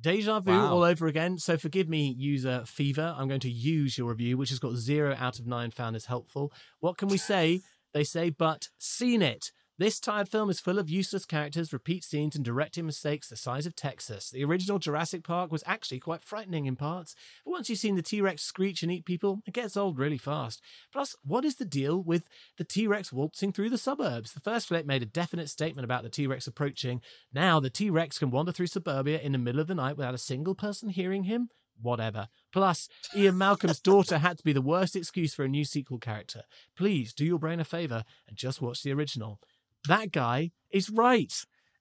[0.00, 0.72] Deja vu Wow.
[0.74, 1.38] all over again.
[1.38, 3.14] So forgive me, user Fever.
[3.16, 6.06] I'm going to use your review, which has got zero out of nine found as
[6.06, 6.52] helpful.
[6.80, 7.62] What can we say?
[7.94, 9.50] They say, but seen it.
[9.76, 13.66] This tired film is full of useless characters, repeat scenes, and directing mistakes the size
[13.66, 14.30] of Texas.
[14.30, 18.02] The original Jurassic Park was actually quite frightening in parts, but once you've seen the
[18.02, 20.62] T Rex screech and eat people, it gets old really fast.
[20.92, 24.32] Plus, what is the deal with the T Rex waltzing through the suburbs?
[24.32, 27.00] The first flick made a definite statement about the T Rex approaching.
[27.32, 30.14] Now, the T Rex can wander through suburbia in the middle of the night without
[30.14, 31.48] a single person hearing him?
[31.82, 32.28] Whatever.
[32.52, 36.42] Plus, Ian Malcolm's daughter had to be the worst excuse for a new sequel character.
[36.76, 39.40] Please do your brain a favour and just watch the original
[39.88, 41.32] that guy is right.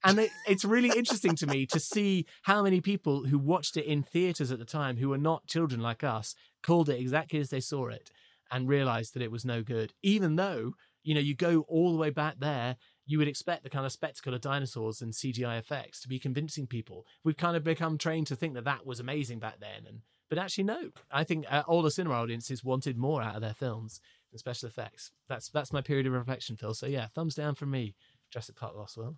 [0.03, 3.85] And it, it's really interesting to me to see how many people who watched it
[3.85, 7.49] in theaters at the time, who were not children like us, called it exactly as
[7.49, 8.11] they saw it
[8.51, 9.93] and realized that it was no good.
[10.03, 10.73] Even though,
[11.03, 12.75] you know, you go all the way back there,
[13.05, 16.67] you would expect the kind of spectacle of dinosaurs and CGI effects to be convincing
[16.67, 17.05] people.
[17.23, 19.87] We've kind of become trained to think that that was amazing back then.
[19.87, 20.89] And but actually, no.
[21.11, 24.01] I think uh, older cinema audiences wanted more out of their films
[24.33, 25.11] and special effects.
[25.29, 26.73] That's that's my period of reflection, Phil.
[26.73, 27.95] So yeah, thumbs down from me.
[28.31, 29.15] Jurassic Park Lost World.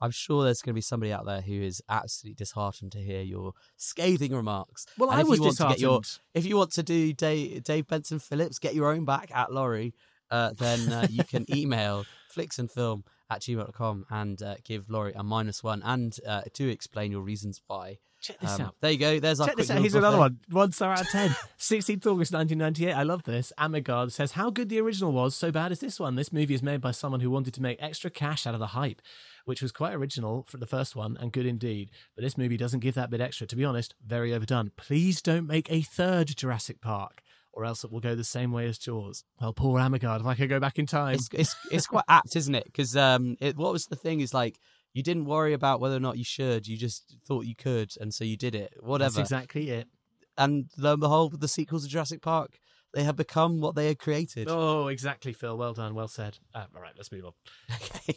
[0.00, 3.22] I'm sure there's going to be somebody out there who is absolutely disheartened to hear
[3.22, 4.84] your scathing remarks.
[4.98, 5.78] Well, and I was disheartened.
[5.78, 6.00] To get your,
[6.34, 9.94] if you want to do Dave, Dave Benson Phillips, get your own back at Laurie,
[10.28, 12.04] uh, then uh, you can email
[12.36, 17.22] flicksandfilm at gmail.com and uh, give Laurie a minus one and uh, to explain your
[17.22, 17.98] reasons why.
[18.22, 18.76] Check this Um, out.
[18.80, 19.18] There you go.
[19.20, 19.80] There's our Check quick this out.
[19.80, 20.36] Here's another buffet.
[20.50, 20.62] one.
[20.62, 21.30] One star out of 10.
[21.58, 22.92] 16th August 1998.
[22.94, 23.52] I love this.
[23.58, 26.14] Amigard says, How good the original was, so bad is this one.
[26.14, 28.68] This movie is made by someone who wanted to make extra cash out of the
[28.68, 29.02] hype,
[29.44, 31.90] which was quite original for the first one and good indeed.
[32.14, 33.46] But this movie doesn't give that bit extra.
[33.48, 34.70] To be honest, very overdone.
[34.76, 37.22] Please don't make a third Jurassic Park.
[37.54, 39.24] Or else it will go the same way as Jaws.
[39.38, 41.16] Well, poor Amigard, if I could go back in time.
[41.16, 42.64] It's, it's, it's quite apt, isn't it?
[42.64, 44.56] Because um, it, what was the thing is like,
[44.92, 46.66] you didn't worry about whether or not you should.
[46.66, 48.74] You just thought you could, and so you did it.
[48.80, 49.14] Whatever.
[49.14, 49.88] That's exactly it.
[50.36, 52.58] and lo and behold, with the sequels to Jurassic Park,
[52.94, 54.48] they have become what they had created.
[54.50, 55.56] Oh, exactly, Phil.
[55.56, 55.94] Well done.
[55.94, 56.38] Well said.
[56.54, 57.32] Uh, all right, let's move on.
[57.74, 58.16] Okay.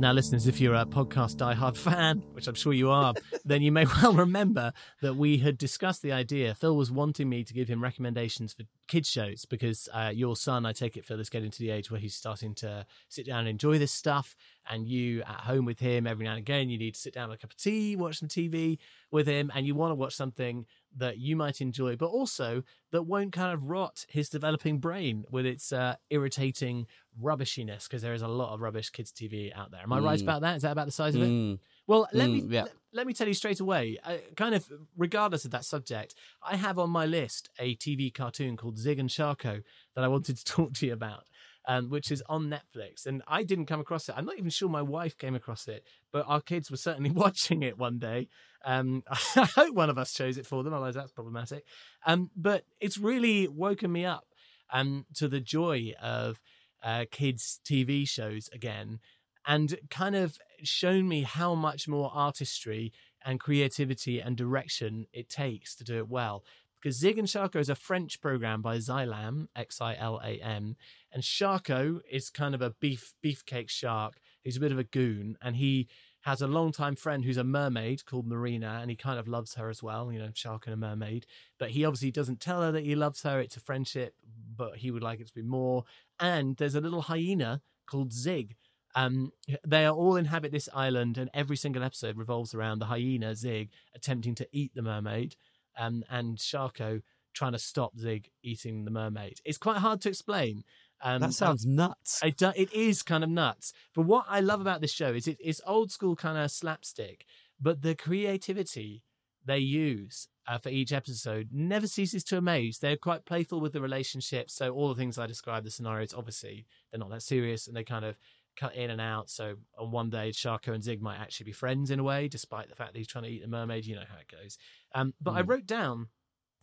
[0.00, 3.12] Now, listeners, if you're a podcast diehard fan, which I'm sure you are,
[3.44, 4.72] then you may well remember
[5.02, 6.54] that we had discussed the idea.
[6.54, 10.66] Phil was wanting me to give him recommendations for kids' shows because uh, your son,
[10.66, 13.40] I take it, Phil, is getting to the age where he's starting to sit down
[13.40, 14.34] and enjoy this stuff.
[14.68, 17.28] And you at home with him every now and again, you need to sit down
[17.30, 18.78] with a cup of tea, watch some TV
[19.10, 20.66] with him, and you want to watch something
[20.96, 22.62] that you might enjoy, but also
[22.92, 26.86] that won't kind of rot his developing brain with its uh, irritating
[27.20, 29.80] rubbishiness because there is a lot of rubbish kids TV out there.
[29.82, 30.22] Am I right Mm.
[30.22, 30.56] about that?
[30.56, 31.60] Is that about the size of it?
[31.90, 32.62] Well, let me Mm, yeah.
[32.62, 33.98] let, let me tell you straight away.
[34.04, 38.56] Uh, kind of regardless of that subject, I have on my list a TV cartoon
[38.56, 39.64] called Zig and Sharko
[39.96, 41.24] that I wanted to talk to you about.
[41.68, 44.14] Um, which is on Netflix, and I didn't come across it.
[44.16, 47.62] I'm not even sure my wife came across it, but our kids were certainly watching
[47.62, 48.28] it one day.
[48.64, 49.02] Um,
[49.36, 51.64] I hope one of us chose it for them, otherwise that's problematic.
[52.06, 54.24] Um, but it's really woken me up
[54.72, 56.40] um, to the joy of
[56.82, 59.00] uh, kids' TV shows again,
[59.46, 62.92] and kind of shown me how much more artistry
[63.24, 66.44] and creativity and direction it takes to do it well.
[66.80, 70.76] Because Zig and Sharko is a French program by Xilam, X I L A M,
[71.12, 74.14] and Sharko is kind of a beef beefcake shark.
[74.42, 75.88] He's a bit of a goon, and he
[76.22, 79.68] has a longtime friend who's a mermaid called Marina, and he kind of loves her
[79.68, 80.10] as well.
[80.10, 81.26] You know, shark and a mermaid,
[81.58, 83.40] but he obviously doesn't tell her that he loves her.
[83.40, 84.14] It's a friendship,
[84.56, 85.84] but he would like it to be more.
[86.18, 88.56] And there's a little hyena called Zig.
[88.94, 89.32] Um,
[89.66, 93.70] they are all inhabit this island, and every single episode revolves around the hyena Zig
[93.94, 95.36] attempting to eat the mermaid,
[95.78, 99.40] um, and Sharko trying to stop Zig eating the mermaid.
[99.44, 100.64] It's quite hard to explain.
[101.02, 102.20] Um, that sounds nuts.
[102.22, 103.72] it, do, it is kind of nuts.
[103.94, 107.24] But what I love about this show is it, it's old school kind of slapstick,
[107.60, 109.02] but the creativity
[109.44, 112.78] they use uh, for each episode never ceases to amaze.
[112.78, 114.54] They're quite playful with the relationships.
[114.54, 117.84] So all the things I described, the scenarios, obviously they're not that serious, and they
[117.84, 118.18] kind of
[118.56, 119.30] cut in and out.
[119.30, 122.68] So on one day, Sharko and Zig might actually be friends in a way, despite
[122.68, 123.86] the fact that he's trying to eat the mermaid.
[123.86, 124.58] You know how it goes.
[124.94, 125.48] Um, but I Mm.
[125.48, 126.08] wrote down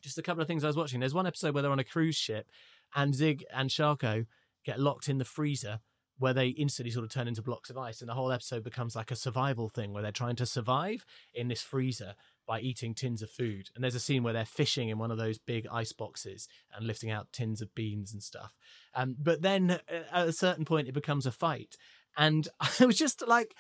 [0.01, 0.99] just a couple of things I was watching.
[0.99, 2.49] There's one episode where they're on a cruise ship,
[2.95, 4.27] and Zig and Sharko
[4.63, 5.79] get locked in the freezer
[6.19, 8.95] where they instantly sort of turn into blocks of ice and the whole episode becomes
[8.95, 12.15] like a survival thing where they're trying to survive in this freezer
[12.47, 13.69] by eating tins of food.
[13.75, 16.87] And there's a scene where they're fishing in one of those big ice boxes and
[16.87, 18.55] lifting out tins of beans and stuff.
[18.95, 21.75] Um, but then uh, at a certain point it becomes a fight.
[22.17, 22.47] And
[22.79, 23.53] i was just like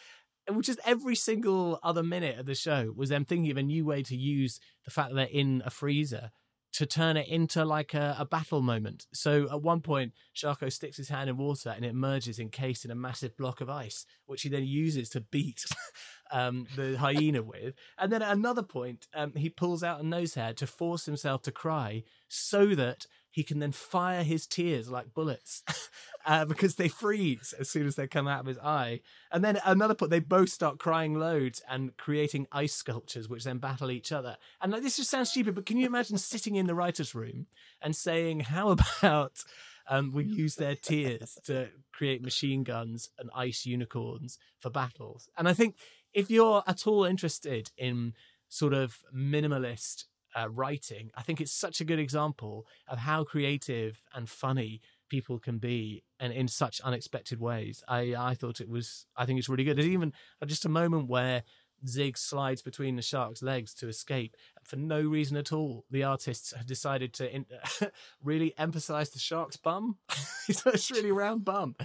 [0.47, 3.63] it was just every single other minute of the show was them thinking of a
[3.63, 6.31] new way to use the fact that they're in a freezer
[6.73, 9.07] to turn it into like a, a battle moment.
[9.13, 12.91] So at one point, Sharko sticks his hand in water and it emerges encased in
[12.91, 15.65] a massive block of ice, which he then uses to beat
[16.31, 17.75] um, the hyena with.
[17.97, 21.41] And then at another point, um, he pulls out a nose hair to force himself
[21.43, 23.07] to cry so that
[23.37, 25.61] he can then fire his tears like bullets
[26.25, 28.99] uh, because they freeze as soon as they come out of his eye.
[29.31, 33.59] And then another point, they both start crying loads and creating ice sculptures, which then
[33.59, 34.37] battle each other.
[34.59, 37.45] And like, this just sounds stupid, but can you imagine sitting in the writer's room
[37.79, 38.69] and saying, How
[39.01, 39.43] about
[39.87, 45.29] um, we use their tears to create machine guns and ice unicorns for battles?
[45.37, 45.75] And I think
[46.11, 48.15] if you're at all interested in
[48.49, 50.05] sort of minimalist
[50.37, 55.39] uh, writing, I think it's such a good example of how creative and funny people
[55.39, 57.83] can be and in such unexpected ways.
[57.87, 59.77] I I thought it was I think it's really good.
[59.77, 60.13] There's even
[60.45, 61.43] just a moment where
[61.85, 65.85] Zig slides between the shark's legs to escape for no reason at all.
[65.91, 67.45] The artists have decided to in-
[68.23, 69.97] really emphasize the shark's bum.
[70.49, 71.75] it's really round bum,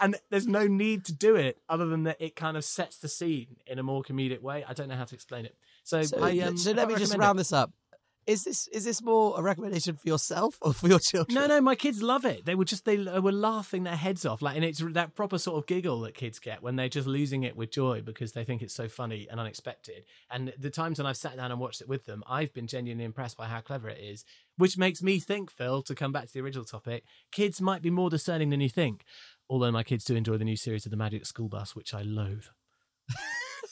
[0.00, 3.08] and there's no need to do it other than that it kind of sets the
[3.08, 4.64] scene in a more comedic way.
[4.68, 5.56] I don't know how to explain it.
[5.82, 7.40] So, So, I, um, so let me just round it.
[7.40, 7.72] this up.
[8.28, 11.34] Is this is this more a recommendation for yourself or for your children?
[11.34, 12.44] No, no, my kids love it.
[12.44, 15.56] They were just they were laughing their heads off, like, and it's that proper sort
[15.56, 18.60] of giggle that kids get when they're just losing it with joy because they think
[18.60, 20.04] it's so funny and unexpected.
[20.30, 23.04] And the times when I've sat down and watched it with them, I've been genuinely
[23.04, 24.26] impressed by how clever it is,
[24.58, 27.90] which makes me think, Phil, to come back to the original topic, kids might be
[27.90, 29.04] more discerning than you think.
[29.48, 32.02] Although my kids do enjoy the new series of the Magic School Bus, which I
[32.02, 32.44] loathe.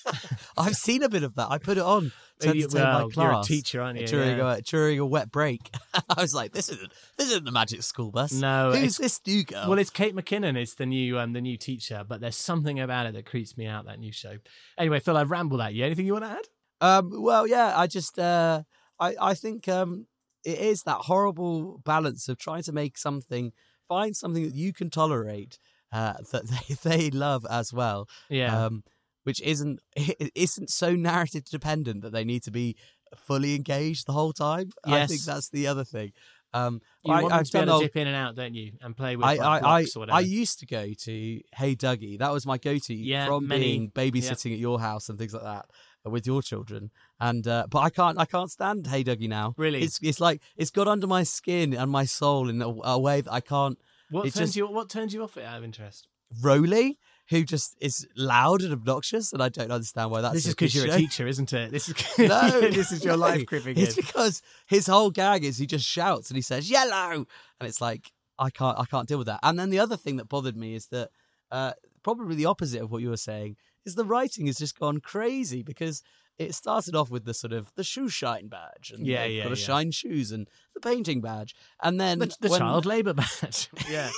[0.59, 1.48] I've seen a bit of that.
[1.50, 3.46] I put it on to Well, my well, you're a class.
[3.46, 4.07] teacher, aren't you?
[4.07, 4.57] During, Yeah.
[4.57, 5.70] a, during a wet break,
[6.09, 8.32] I was like, "This isn't this isn't the magic school bus.
[8.32, 11.40] No, who's it's- this new girl?" Well, it's Kate McKinnon It's the new um, the
[11.40, 13.86] new teacher, but there's something about it that creeps me out.
[13.86, 14.36] That new show.
[14.78, 15.84] Anyway, Phil, I've rambled at you.
[15.84, 16.44] Anything you want to add?
[16.80, 18.62] Um, well, yeah, I just, uh,
[19.00, 20.07] I, I think um,
[20.44, 23.52] it is that horrible balance of trying to make something,
[23.88, 25.59] find something that you can tolerate,
[25.90, 26.74] uh, that they,
[27.07, 28.09] they love as well.
[28.28, 28.66] Yeah.
[28.66, 28.84] Um,
[29.27, 29.81] which isn't
[30.35, 32.77] isn't so narrative dependent that they need to be
[33.16, 34.70] fully engaged the whole time.
[34.85, 36.12] I think that's the other thing.
[36.55, 39.16] Um, You I, want I've to to dip in and out, don't you, and play
[39.16, 40.16] with I, like, I, I, blocks or whatever.
[40.16, 42.18] I used to go to Hey Duggee.
[42.18, 45.43] That was my go-to Yeah, from many- being babysitting at your house and things like
[45.43, 45.66] that
[46.07, 46.91] uh, with your children.
[47.20, 49.55] And uh, but I can't, I can't stand Hey Duggee now.
[49.59, 49.83] Really?
[49.83, 53.20] it's it's like it's got under my skin and my soul in a, a way
[53.20, 53.77] that I can't.
[54.11, 56.09] what turns just- you What turns you off it out of interest?
[56.43, 56.99] Roly,
[57.29, 60.35] who just is loud and obnoxious, and I don't understand why that's.
[60.35, 61.72] this is because you're a teacher, isn't it?
[61.72, 63.20] This is No, this is your no.
[63.20, 63.79] life cribbing.
[63.79, 64.05] It's in.
[64.05, 67.27] because his whole gag is he just shouts and he says yellow,
[67.61, 69.41] and it's like I can't I can't deal with that.
[69.43, 71.11] And then the other thing that bothered me is that
[71.51, 71.72] uh,
[72.03, 75.62] probably the opposite of what you were saying is the writing has just gone crazy
[75.62, 76.03] because
[76.39, 79.55] it started off with the sort of the shoe shine badge and Yeah, yeah, got
[79.55, 79.66] to yeah.
[79.66, 83.68] shine shoes and the painting badge, and then the, the when- child labour badge.
[83.91, 84.11] yeah,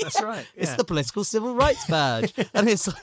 [0.00, 0.46] that's right.
[0.54, 2.96] It's the political civil rights badge, and it's like,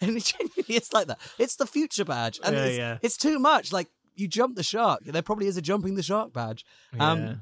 [0.00, 1.18] and it genuinely it's like that.
[1.38, 2.98] It's the future badge, and Yeah, it's, yeah.
[3.02, 3.72] it's too much.
[3.72, 5.00] Like you jump the shark.
[5.04, 6.64] There probably is a jumping the shark badge.
[6.98, 7.34] Um, Yeah.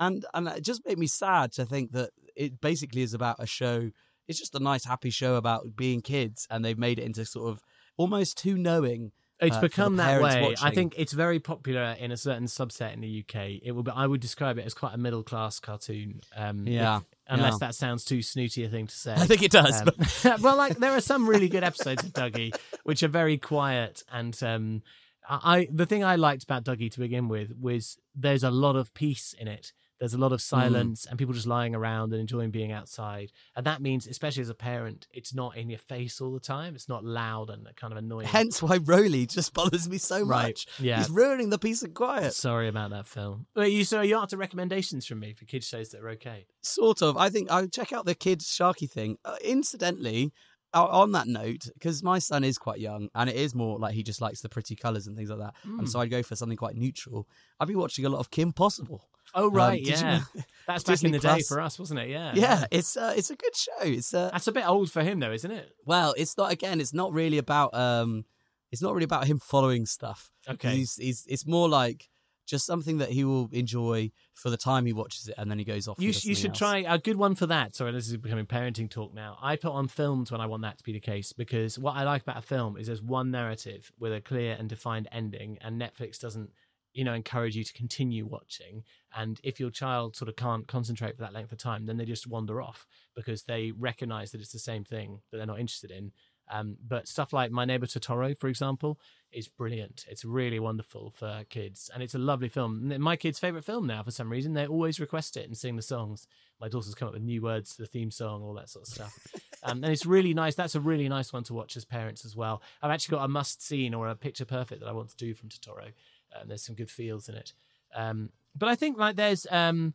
[0.00, 3.46] and and it just made me sad to think that it basically is about a
[3.46, 3.90] show.
[4.28, 7.50] It's just a nice, happy show about being kids, and they've made it into sort
[7.50, 7.62] of
[7.98, 9.12] almost too knowing.
[9.42, 10.54] It's uh, become that way.
[10.62, 13.60] I think it's very popular in a certain subset in the UK.
[13.62, 13.90] It will be.
[13.94, 16.20] I would describe it as quite a middle class cartoon.
[16.36, 17.58] Um, Yeah, if- unless yeah.
[17.68, 19.12] that sounds too snooty a thing to say.
[19.16, 22.54] I think it does, Um, well, like there are some really good episodes of Duggee
[22.84, 24.40] which are very quiet and.
[24.42, 24.82] Um,
[25.28, 28.74] I I- the thing I liked about Duggee to begin with was there's a lot
[28.76, 29.72] of peace in it.
[30.00, 30.34] There's a lot Mm.
[30.34, 33.30] of silence and people just lying around and enjoying being outside.
[33.54, 36.74] And that means, especially as a parent, it's not in your face all the time.
[36.74, 38.26] It's not loud and kind of annoying.
[38.26, 40.66] Hence why Roly just bothers me so Right, much.
[40.80, 40.96] yeah.
[40.98, 42.32] he's ruining the peace and quiet.
[42.32, 43.46] Sorry about that film.
[43.54, 46.46] Wait, you so you after recommendations from me for kids shows that are okay.
[46.62, 47.16] Sort of.
[47.18, 49.18] I think I'll check out the kids Sharky thing.
[49.24, 50.32] Uh, incidentally,
[50.74, 54.02] on that note, because my son is quite young and it is more like he
[54.02, 55.54] just likes the pretty colours and things like that.
[55.66, 55.80] Mm.
[55.80, 57.26] And so I'd go for something quite neutral.
[57.58, 59.08] I've been watching a lot of Kim Possible.
[59.34, 60.18] Oh Um, right, you yeah.
[60.18, 62.08] know- That's back Disney in the day for us, wasn't it?
[62.10, 62.32] Yeah.
[62.34, 63.72] Yeah, it's uh, it's a good show.
[63.82, 65.70] It's uh, That's a bit old for him though, isn't it?
[65.84, 66.80] well, it's not again.
[66.80, 68.24] It's not really about um,
[68.70, 70.30] it's not really about him following stuff.
[70.48, 70.76] Okay.
[70.76, 72.08] he's, he's it's more like
[72.50, 75.64] just something that he will enjoy for the time he watches it, and then he
[75.64, 75.98] goes off.
[76.00, 76.58] You, sh- you should else.
[76.58, 77.76] try a good one for that.
[77.76, 79.38] Sorry, this is becoming parenting talk now.
[79.40, 82.02] I put on films when I want that to be the case because what I
[82.02, 85.80] like about a film is there's one narrative with a clear and defined ending, and
[85.80, 86.50] Netflix doesn't,
[86.92, 88.82] you know, encourage you to continue watching.
[89.16, 92.04] And if your child sort of can't concentrate for that length of time, then they
[92.04, 95.90] just wander off because they recognize that it's the same thing that they're not interested
[95.90, 96.12] in.
[96.50, 98.98] Um, but stuff like My Neighbor Totoro, for example,
[99.32, 100.04] is brilliant.
[100.08, 102.92] It's really wonderful for kids, and it's a lovely film.
[103.00, 105.82] My kids' favorite film now, for some reason, they always request it and sing the
[105.82, 106.26] songs.
[106.60, 108.92] My daughter's come up with new words to the theme song, all that sort of
[108.92, 109.16] stuff,
[109.62, 110.56] um, and it's really nice.
[110.56, 112.62] That's a really nice one to watch as parents as well.
[112.82, 115.34] I've actually got a must scene or a picture perfect that I want to do
[115.34, 115.92] from Totoro.
[116.34, 117.52] Um, there's some good feels in it,
[117.94, 119.46] um, but I think like there's.
[119.50, 119.94] Um,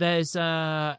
[0.00, 0.96] there's uh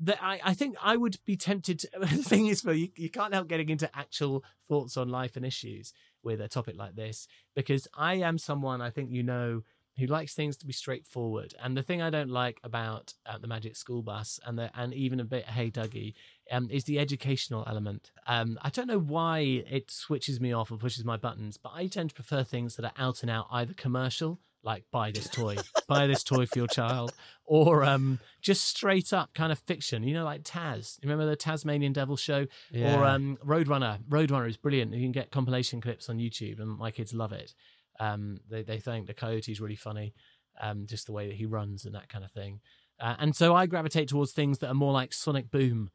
[0.00, 1.80] that I, I think I would be tempted.
[1.80, 5.36] To, the thing is, Phil, you, you can't help getting into actual thoughts on life
[5.36, 5.92] and issues
[6.22, 9.62] with a topic like this because I am someone I think you know
[9.98, 11.54] who likes things to be straightforward.
[11.62, 14.94] And the thing I don't like about uh, the Magic School Bus and the and
[14.94, 16.14] even a bit Hey Duggee
[16.50, 18.10] um, is the educational element.
[18.26, 21.86] Um, I don't know why it switches me off and pushes my buttons, but I
[21.86, 25.56] tend to prefer things that are out and out either commercial like buy this toy,
[25.88, 27.12] buy this toy for your child,
[27.44, 30.02] or um, just straight up kind of fiction.
[30.02, 30.98] You know, like Taz.
[31.02, 33.98] Remember the Tasmanian Devil show, or um, Roadrunner.
[34.08, 34.92] Roadrunner is brilliant.
[34.92, 37.54] You can get compilation clips on YouTube, and my kids love it.
[37.98, 40.14] Um, they they think the coyote is really funny,
[40.60, 42.60] um, just the way that he runs and that kind of thing.
[43.00, 45.90] Uh, and so I gravitate towards things that are more like Sonic Boom.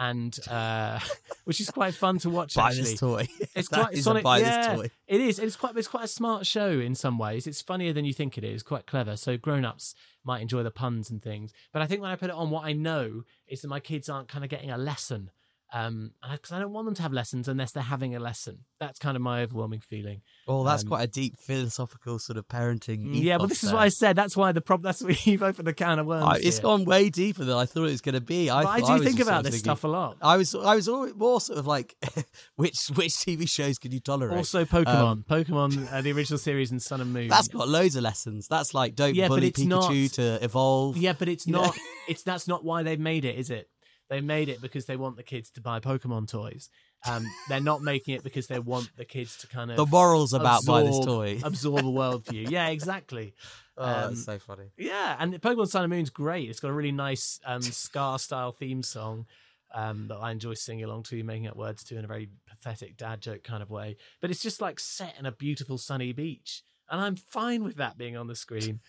[0.00, 0.98] And uh,
[1.44, 2.54] which is quite fun to watch.
[2.54, 3.28] Buy actually, this toy.
[3.54, 4.24] It's That quite Sonic.
[4.24, 4.90] yeah, toy.
[5.06, 5.38] it is.
[5.38, 5.76] It's quite.
[5.76, 7.46] It's quite a smart show in some ways.
[7.46, 8.62] It's funnier than you think it is.
[8.62, 9.16] Quite clever.
[9.16, 9.94] So grown-ups
[10.24, 11.52] might enjoy the puns and things.
[11.72, 14.08] But I think when I put it on, what I know is that my kids
[14.08, 15.30] aren't kind of getting a lesson.
[15.72, 18.64] Um, because I don't want them to have lessons unless they're having a lesson.
[18.80, 20.22] That's kind of my overwhelming feeling.
[20.48, 23.10] Well, that's Um, quite a deep philosophical sort of parenting.
[23.22, 23.76] Yeah, but this is there.
[23.76, 24.16] what I said.
[24.16, 24.82] That's why the problem.
[24.90, 26.24] That's why you've opened the can of worms.
[26.26, 26.62] I, it's here.
[26.62, 28.50] gone way deeper than I thought it was going to be.
[28.50, 30.16] I, I do think sort about of this thinking- stuff a lot.
[30.20, 31.94] I was, I was always more sort of like,
[32.56, 34.36] which which TV shows can you tolerate?
[34.36, 37.28] Also, Pokemon, Um, Pokemon, uh, the original series and Sun and Moon.
[37.28, 38.48] that's got loads of lessons.
[38.48, 40.96] That's like don't Yeah, but bully it's Pikachu not- to evolve.
[40.96, 41.62] Yeah, but it's know?
[41.62, 41.78] not.
[42.08, 43.68] It's that's not why they've made it, is it?
[44.10, 46.68] They made it because they want the kids to buy Pokemon toys.
[47.08, 50.32] Um, they're not making it because they want the kids to kind of The morals
[50.34, 51.38] about buy this toy.
[51.44, 52.50] absorb a worldview.
[52.50, 53.32] Yeah, exactly.
[53.78, 54.66] Oh, Um, that's so funny.
[54.76, 56.50] Yeah, and Pokemon Sun and Moon's great.
[56.50, 59.26] It's got a really nice um, ska style theme song
[59.72, 62.96] um, that I enjoy singing along to, making up words to in a very pathetic
[62.96, 63.96] dad joke kind of way.
[64.20, 67.96] But it's just like set in a beautiful sunny beach, and I'm fine with that
[67.96, 68.80] being on the screen.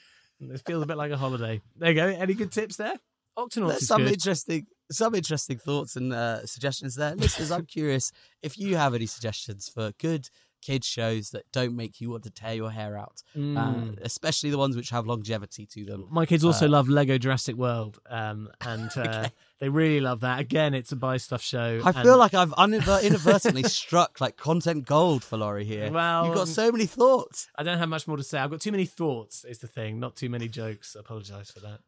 [0.41, 1.61] It feels a bit like a holiday.
[1.77, 2.07] There you go.
[2.07, 2.95] Any good tips there?
[3.37, 4.13] Octonauts There's some good.
[4.13, 7.51] interesting, some interesting thoughts and uh, suggestions there, listeners.
[7.51, 8.11] I'm curious
[8.41, 10.29] if you have any suggestions for good
[10.61, 13.99] kids shows that don't make you want to tear your hair out, uh, Mm.
[14.03, 16.05] especially the ones which have longevity to them.
[16.11, 19.29] My kids also Uh, love Lego Jurassic World, um, and uh,
[19.59, 20.39] they really love that.
[20.39, 21.81] Again, it's a buy stuff show.
[21.83, 25.91] I and- feel like I've uninver- inadvertently struck like content gold for Laurie here.
[25.91, 27.47] Well, you've got so many thoughts.
[27.55, 28.37] I don't have much more to say.
[28.37, 30.93] I've got too many thoughts, is the thing, not too many jokes.
[30.93, 31.79] Apologise for that.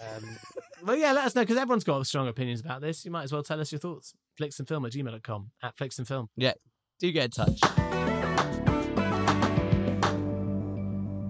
[0.00, 0.36] Um,
[0.82, 3.04] but yeah, let us know because everyone's got strong opinions about this.
[3.04, 4.14] You might as well tell us your thoughts.
[4.40, 6.28] Flixandfilm at gmail.com, at Flixandfilm.
[6.36, 6.52] Yeah,
[7.00, 7.60] do get in touch.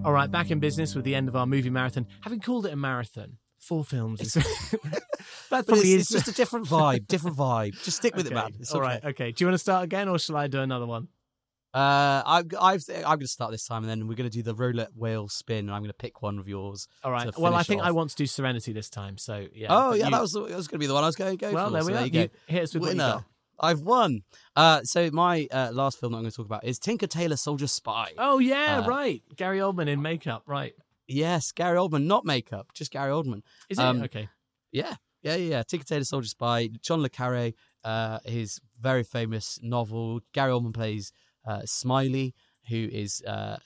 [0.05, 2.05] All right, back in business with the end of our movie marathon.
[2.21, 4.21] Having called it a marathon, four films.
[4.21, 4.33] is-
[5.49, 7.71] that probably it's, is it's just a different vibe, different vibe.
[7.83, 8.51] Just stick with Okay, it, man.
[8.59, 8.87] It's All okay.
[8.87, 9.31] right, okay.
[9.31, 11.07] Do you want to start again or shall I do another one?
[11.75, 14.41] Uh, I've, I've, I'm going to start this time, and then we're going to do
[14.41, 16.87] the roulette wheel spin, and I'm going to pick one of yours.
[17.03, 17.29] All right.
[17.37, 19.17] Well, I think I want to do Serenity this time.
[19.17, 19.67] So yeah.
[19.69, 21.37] oh yeah, you- that was that was going to be the one I was going
[21.37, 21.73] to go Well, for.
[21.73, 22.05] there so we there are.
[22.05, 22.19] you go.
[22.21, 23.25] You- hit us with Winner.
[23.59, 24.21] I've won.
[24.55, 27.37] Uh, so my uh, last film that I'm going to talk about is Tinker Tailor
[27.37, 28.11] Soldier Spy.
[28.17, 29.21] Oh yeah, Uh, right.
[29.35, 30.43] Gary Oldman in makeup.
[30.45, 30.73] Right.
[31.07, 33.41] Yes, Gary Oldman, not makeup, just Gary Oldman.
[33.69, 34.27] Is it Um, okay?
[34.71, 35.49] Yeah, yeah, yeah.
[35.57, 35.63] yeah.
[35.63, 36.69] Tinker Tailor Soldier Spy.
[36.81, 37.51] John le Carre,
[37.83, 40.19] uh, his very famous novel.
[40.33, 41.11] Gary Oldman plays
[41.45, 42.33] uh, Smiley,
[42.69, 43.57] who is uh,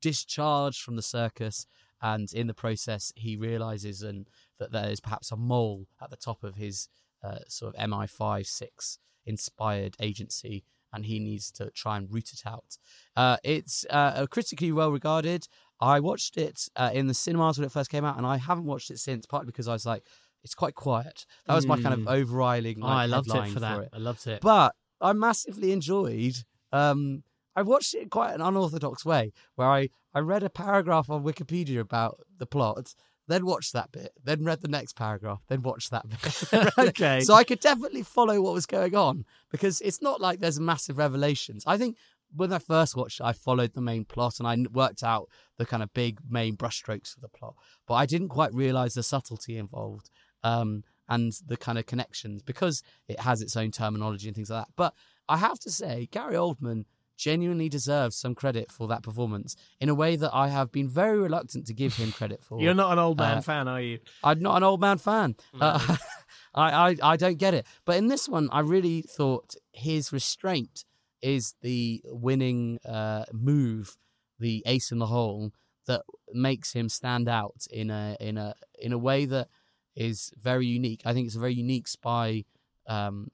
[0.00, 1.66] discharged from the circus,
[2.02, 4.26] and in the process, he realizes and
[4.58, 6.88] that there is perhaps a mole at the top of his
[7.22, 10.64] uh, sort of MI5 six inspired agency.
[10.92, 12.76] And he needs to try and root it out.
[13.14, 15.46] Uh, it's uh, critically well regarded.
[15.80, 18.64] I watched it uh, in the cinemas when it first came out, and I haven't
[18.64, 20.02] watched it since, partly because I was like,
[20.42, 21.26] it's quite quiet.
[21.46, 22.08] That was my kind of Mm.
[22.08, 22.82] overriding.
[22.82, 23.78] Oh, I loved it for that.
[23.82, 23.90] it.
[23.92, 24.40] I loved it.
[24.40, 26.34] But I massively enjoyed.
[26.72, 27.22] Um,
[27.56, 31.24] I watched it in quite an unorthodox way, where I I read a paragraph on
[31.24, 32.94] Wikipedia about the plot,
[33.30, 36.72] then watched that bit, then read the next paragraph, then watched that bit.
[36.78, 37.20] Okay.
[37.20, 40.98] So I could definitely follow what was going on because it's not like there's massive
[40.98, 41.64] revelations.
[41.66, 41.96] I think
[42.34, 45.66] when I first watched it, I followed the main plot and I worked out the
[45.66, 47.54] kind of big main brushstrokes of the plot,
[47.86, 50.10] but I didn't quite realize the subtlety involved
[50.42, 54.64] um, and the kind of connections because it has its own terminology and things like
[54.66, 54.72] that.
[54.76, 54.94] But
[55.30, 56.84] I have to say, Gary Oldman
[57.16, 61.18] genuinely deserves some credit for that performance in a way that I have been very
[61.18, 62.60] reluctant to give him credit for.
[62.62, 63.98] You're not an Oldman Uh, fan, are you?
[64.24, 65.36] I'm not an Oldman fan.
[65.60, 65.96] Uh,
[66.54, 67.66] I, I I don't get it.
[67.84, 70.84] But in this one, I really thought his restraint
[71.22, 73.96] is the winning uh, move,
[74.38, 75.52] the ace in the hole
[75.86, 76.02] that
[76.32, 79.48] makes him stand out in a in a in a way that
[79.94, 81.02] is very unique.
[81.04, 82.44] I think it's a very unique spy
[82.86, 83.28] um,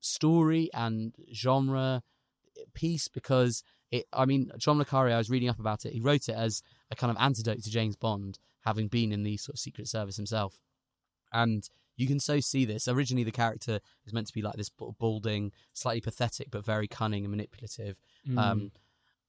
[0.00, 2.02] story and genre
[2.74, 4.06] piece because it.
[4.12, 5.10] I mean, John le Carre.
[5.10, 5.92] I was reading up about it.
[5.92, 9.36] He wrote it as a kind of antidote to James Bond, having been in the
[9.36, 10.60] sort of Secret Service himself.
[11.32, 11.68] and
[11.98, 12.86] you can so see this.
[12.86, 17.24] Originally, the character is meant to be like this balding, slightly pathetic, but very cunning
[17.24, 18.00] and manipulative.
[18.26, 18.38] Mm.
[18.38, 18.72] Um,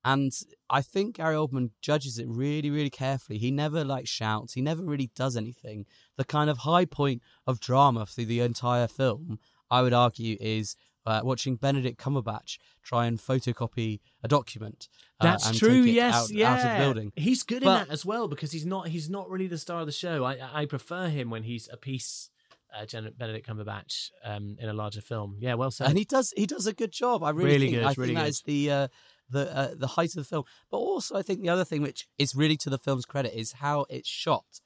[0.05, 0.31] and
[0.69, 3.39] I think Gary Oldman judges it really, really carefully.
[3.39, 4.53] He never like shouts.
[4.53, 5.87] He never really does anything.
[6.15, 9.39] The kind of high point of drama through the entire film,
[9.71, 14.89] I would argue, is uh, watching Benedict Cumberbatch try and photocopy a document.
[15.19, 15.81] uh, That's true.
[15.81, 16.53] Yes, out, yeah.
[16.53, 17.11] out of the building.
[17.15, 19.79] He's good But- in that as well because he's not he's not really the star
[19.81, 20.23] of the show.
[20.23, 22.29] I I prefer him when he's a piece.
[22.71, 22.85] Uh,
[23.17, 25.37] Benedict Cumberbatch um, in a larger film.
[25.39, 25.89] Yeah, well said.
[25.89, 27.23] and he does he does a good job.
[27.23, 28.29] I really, Really think good, I think really that good.
[28.29, 28.87] is the uh,
[29.27, 30.43] the uh, the height of the film.
[30.69, 33.53] But also, I think the other thing which is really to the film's credit is
[33.53, 34.61] how it's shot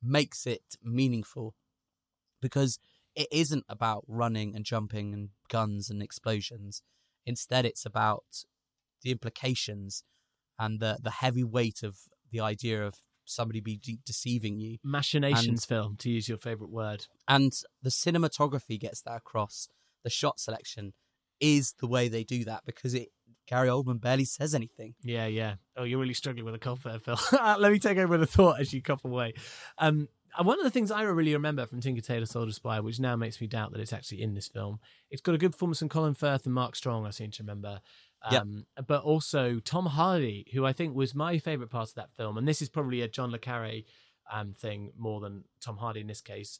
[0.00, 1.56] makes it meaningful
[2.40, 2.78] because
[3.16, 6.82] it isn't about running and jumping and guns and explosions.
[7.26, 8.24] Instead, it's about
[9.02, 10.04] the implications
[10.58, 11.96] and the the heavy weight of
[12.30, 12.94] the idea of
[13.24, 17.06] somebody be de- deceiving you Machinations and- film, to use your favorite word.
[17.28, 17.52] and
[17.82, 19.68] the cinematography gets that across.
[20.04, 20.92] The shot selection
[21.40, 23.08] is the way they do that because it
[23.46, 24.94] Gary Oldman barely says anything.
[25.02, 25.54] Yeah, yeah.
[25.76, 27.18] Oh, you're really struggling with a cough there, Phil.
[27.58, 29.34] Let me take over the thought as you cough away.
[29.78, 30.08] Um,
[30.42, 33.40] one of the things I really remember from Tinker Tailor Soldier Spy, which now makes
[33.40, 34.78] me doubt that it's actually in this film,
[35.10, 37.80] it's got a good performance from Colin Firth and Mark Strong, I seem to remember.
[38.30, 38.42] Yep.
[38.42, 42.36] Um, But also Tom Hardy, who I think was my favourite part of that film.
[42.36, 43.82] And this is probably a John Le Carre
[44.30, 46.58] um, thing more than Tom Hardy in this case,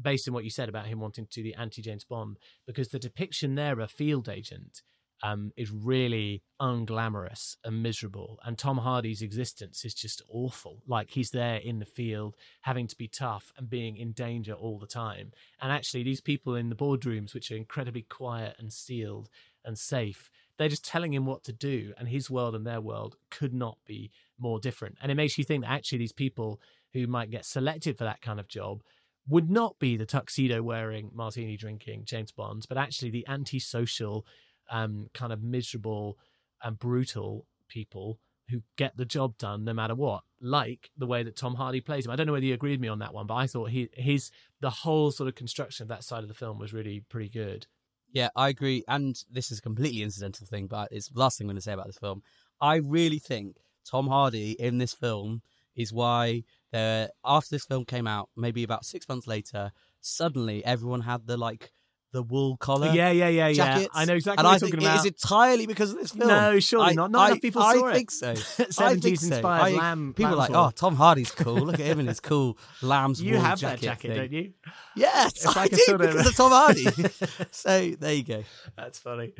[0.00, 2.88] based on what you said about him wanting to do the anti James Bond, because
[2.88, 4.82] the depiction there of a field agent
[5.22, 8.38] um, is really unglamorous and miserable.
[8.44, 10.82] And Tom Hardy's existence is just awful.
[10.86, 14.78] Like he's there in the field, having to be tough and being in danger all
[14.78, 15.32] the time.
[15.60, 19.28] And actually, these people in the boardrooms, which are incredibly quiet and sealed
[19.64, 21.92] and safe, they're just telling him what to do.
[21.96, 24.98] And his world and their world could not be more different.
[25.00, 26.60] And it makes you think that actually these people
[26.92, 28.82] who might get selected for that kind of job
[29.28, 34.26] would not be the tuxedo wearing, martini drinking James Bonds, but actually the antisocial,
[34.72, 36.18] um, kind of miserable
[36.62, 38.18] and brutal people
[38.48, 42.04] who get the job done no matter what, like the way that Tom Hardy plays
[42.04, 42.10] him.
[42.10, 43.88] I don't know whether you agreed with me on that one, but I thought he
[43.92, 47.28] his the whole sort of construction of that side of the film was really pretty
[47.28, 47.66] good.
[48.12, 48.84] Yeah, I agree.
[48.88, 51.62] And this is a completely incidental thing, but it's the last thing I'm going to
[51.62, 52.22] say about this film.
[52.60, 53.56] I really think
[53.88, 55.42] Tom Hardy in this film
[55.74, 61.02] is why there after this film came out, maybe about six months later, suddenly everyone
[61.02, 61.72] had the like
[62.12, 62.92] the wool collar.
[62.92, 63.86] Yeah, yeah, yeah, yeah.
[63.94, 65.06] I know exactly and what I you're talking it is about.
[65.06, 66.28] entirely because of this film.
[66.28, 67.10] No, surely I- not.
[67.10, 67.90] Not I, enough people I saw it.
[67.90, 68.32] I think so.
[68.34, 69.26] 70s so.
[69.34, 71.54] inspired I- lamb- People are like, oh, Tom Hardy's cool.
[71.54, 74.16] Look at him in his cool lamb's You wool have jacket that jacket, thing.
[74.18, 74.52] don't you?
[74.94, 76.84] Yes, It's I like a do sort of- because of Tom Hardy.
[77.50, 78.44] so there you go.
[78.76, 79.32] That's funny.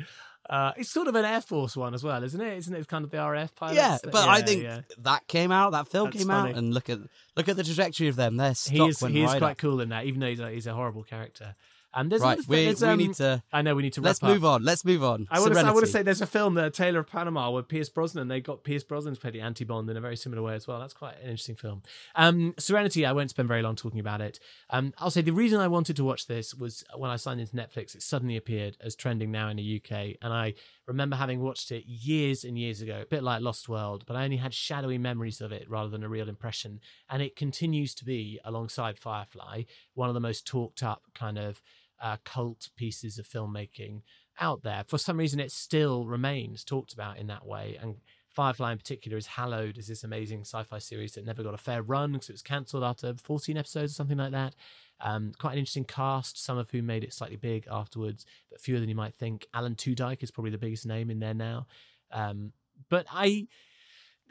[0.49, 2.57] Uh, it's sort of an Air Force one as well, isn't it?
[2.57, 3.77] Isn't it kind of the RAF pilots?
[3.77, 4.81] Yeah, but I think yeah.
[4.99, 5.71] that came out.
[5.71, 6.51] That film That's came funny.
[6.51, 6.99] out, and look at
[7.37, 8.35] look at the trajectory of them.
[8.35, 9.57] Their stock he is he is right quite up.
[9.59, 11.55] cool in that, even though he's a, he's a horrible character.
[11.95, 14.01] And there's Right, another we- there's, we um, need to- I know we need to.
[14.01, 14.35] Let's wrap up.
[14.35, 14.63] move on.
[14.63, 15.27] Let's move on.
[15.29, 15.59] I want to.
[15.59, 18.27] I want to say there's a film, The Tailor of Panama, where Pierce Brosnan.
[18.27, 20.67] They got Pierce Brosnan to play the anti Bond in a very similar way as
[20.67, 20.79] well.
[20.79, 21.83] That's quite an interesting film.
[22.15, 23.05] Um, Serenity.
[23.05, 24.39] I won't spend very long talking about it.
[24.69, 27.55] Um, I'll say the reason I wanted to watch this was when I signed into
[27.55, 27.95] Netflix.
[27.95, 30.53] It suddenly appeared as trending now in the UK, and I
[30.87, 34.25] remember having watched it years and years ago, a bit like Lost World, but I
[34.25, 36.81] only had shadowy memories of it rather than a real impression.
[37.09, 39.63] And it continues to be, alongside Firefly,
[39.93, 41.61] one of the most talked up kind of
[42.01, 44.01] uh, cult pieces of filmmaking
[44.39, 44.83] out there.
[44.87, 47.77] For some reason, it still remains talked about in that way.
[47.81, 47.97] And
[48.33, 51.83] Firefly, in particular, is hallowed as this amazing sci-fi series that never got a fair
[51.83, 54.55] run because it was cancelled after 14 episodes or something like that.
[54.99, 58.79] Um, quite an interesting cast, some of whom made it slightly big afterwards, but fewer
[58.79, 59.45] than you might think.
[59.53, 61.67] Alan Tudyk is probably the biggest name in there now.
[62.11, 62.53] Um,
[62.89, 63.47] but I,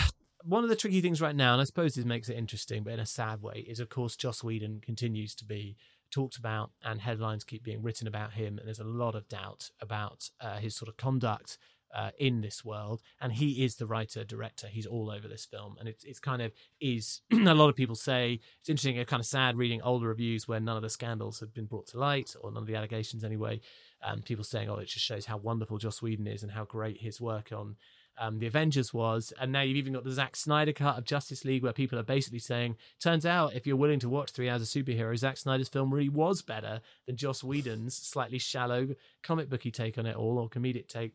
[0.45, 2.93] one of the tricky things right now, and I suppose this makes it interesting, but
[2.93, 5.77] in a sad way, is of course Joss Whedon continues to be
[6.11, 9.71] talked about, and headlines keep being written about him, and there's a lot of doubt
[9.81, 11.59] about uh, his sort of conduct.
[11.93, 14.69] Uh, in this world, and he is the writer director.
[14.69, 17.97] He's all over this film, and it's it's kind of is a lot of people
[17.97, 18.95] say it's interesting.
[18.95, 21.89] It's kind of sad reading older reviews where none of the scandals have been brought
[21.89, 23.61] to light, or none of the allegations anyway.
[24.05, 27.01] Um, people saying, "Oh, it just shows how wonderful Joss Whedon is and how great
[27.01, 27.75] his work on
[28.21, 29.33] um, the Avengers was.
[29.41, 32.05] And now you've even got the Zack Snyder cut of Justice League, where people are
[32.05, 35.69] basically saying, turns out if you're willing to watch three hours of superhero, Zack Snyder's
[35.69, 38.89] film really was better than Joss Whedon's slightly shallow
[39.23, 41.15] comic booky take on it all, or comedic take.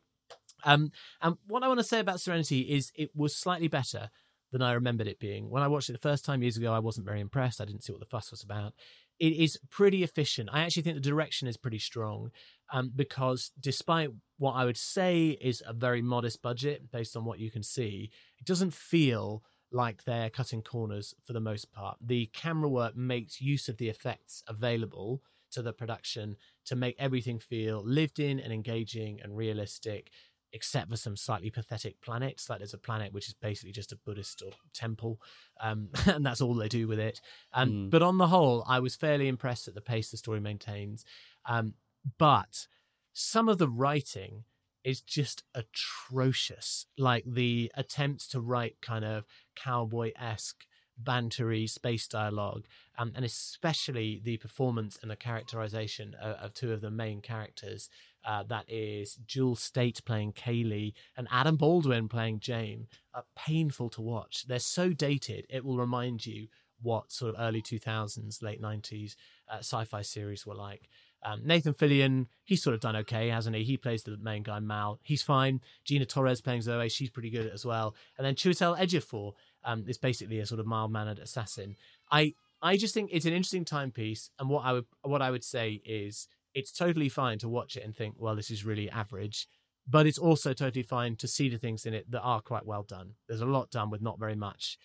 [0.63, 0.91] Um,
[1.21, 4.09] and what I want to say about Serenity is it was slightly better
[4.51, 5.49] than I remembered it being.
[5.49, 7.61] When I watched it the first time years ago, I wasn't very impressed.
[7.61, 8.73] I didn't see what the fuss was about.
[9.19, 10.49] It is pretty efficient.
[10.51, 12.31] I actually think the direction is pretty strong
[12.71, 17.39] um, because despite what I would say is a very modest budget based on what
[17.39, 21.97] you can see, it doesn't feel like they're cutting corners for the most part.
[22.01, 26.35] The camera work makes use of the effects available to the production
[26.65, 30.11] to make everything feel lived in and engaging and realistic
[30.55, 32.49] except for some slightly pathetic planets.
[32.49, 35.19] Like there's a planet which is basically just a Buddhist or temple,
[35.59, 37.19] um, and that's all they do with it.
[37.53, 37.89] Um, Mm.
[37.89, 41.03] But on the whole, I was fairly impressed at the pace the story maintains.
[41.45, 41.73] Um,
[42.17, 42.67] but
[43.13, 44.43] some of the writing
[44.83, 46.85] is just atrocious.
[46.97, 49.25] Like the attempts to write kind of
[49.55, 50.65] cowboy esque
[51.01, 52.65] bantery space dialogue,
[52.97, 57.89] um, and especially the performance and the characterization of, of two of the main characters.
[58.23, 62.87] Uh, that is Jewel Staite playing Kaylee and Adam Baldwin playing Jayne.
[63.13, 64.45] Are painful to watch.
[64.47, 66.47] They're so dated, it will remind you
[66.81, 69.15] what sort of early 2000s, late 90s
[69.49, 70.89] uh, sci fi series were like.
[71.25, 73.63] Um, Nathan Fillion, he's sort of done okay, hasn't he?
[73.63, 74.99] He plays the main guy, Mal.
[75.01, 75.59] He's fine.
[75.83, 77.95] Gina Torres playing Zoe, she's pretty good as well.
[78.17, 81.75] And then Chiwetel Ejiofor um, is basically a sort of mild mannered assassin.
[82.11, 85.43] I I just think it's an interesting timepiece, and what I would what I would
[85.43, 89.47] say is it's totally fine to watch it and think, well, this is really average,
[89.87, 92.83] but it's also totally fine to see the things in it that are quite well
[92.83, 93.15] done.
[93.27, 94.77] There's a lot done with not very much.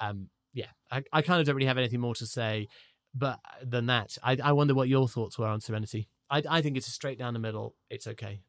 [0.00, 2.68] Um, yeah, I, I kind of don't really have anything more to say,
[3.14, 6.08] but than that, I, I wonder what your thoughts were on Serenity.
[6.30, 7.74] I, I think it's a straight down the middle.
[7.90, 8.42] It's okay.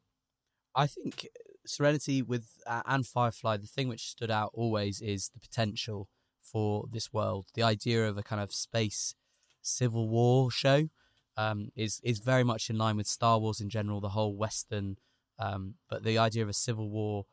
[0.74, 1.28] I think
[1.66, 6.08] Serenity with uh, and Firefly, the thing which stood out always is the potential
[6.42, 7.46] for this world.
[7.54, 9.14] The idea of a kind of space
[9.62, 10.88] civil war show
[11.36, 14.96] um, is is very much in line with Star Wars in general, the whole Western.
[15.38, 17.24] Um, but the idea of a civil war,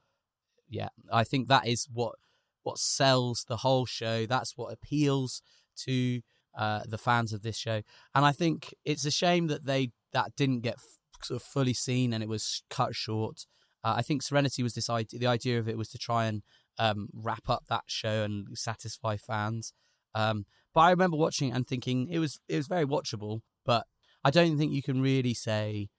[0.70, 2.16] yeah, I think that is what
[2.64, 4.26] what sells the whole show.
[4.26, 5.42] That's what appeals
[5.86, 6.22] to
[6.58, 7.82] uh, the fans of this show.
[8.14, 11.74] And I think it's a shame that they that didn't get f- sort of fully
[11.74, 13.46] seen and it was cut short.
[13.84, 15.20] Uh, I think Serenity was this idea.
[15.20, 16.42] The idea of it was to try and
[16.80, 19.74] um, wrap up that show and satisfy fans.
[20.16, 23.42] Um, but I remember watching and thinking it was it was very watchable.
[23.66, 23.86] But
[24.24, 25.90] I don't think you can really say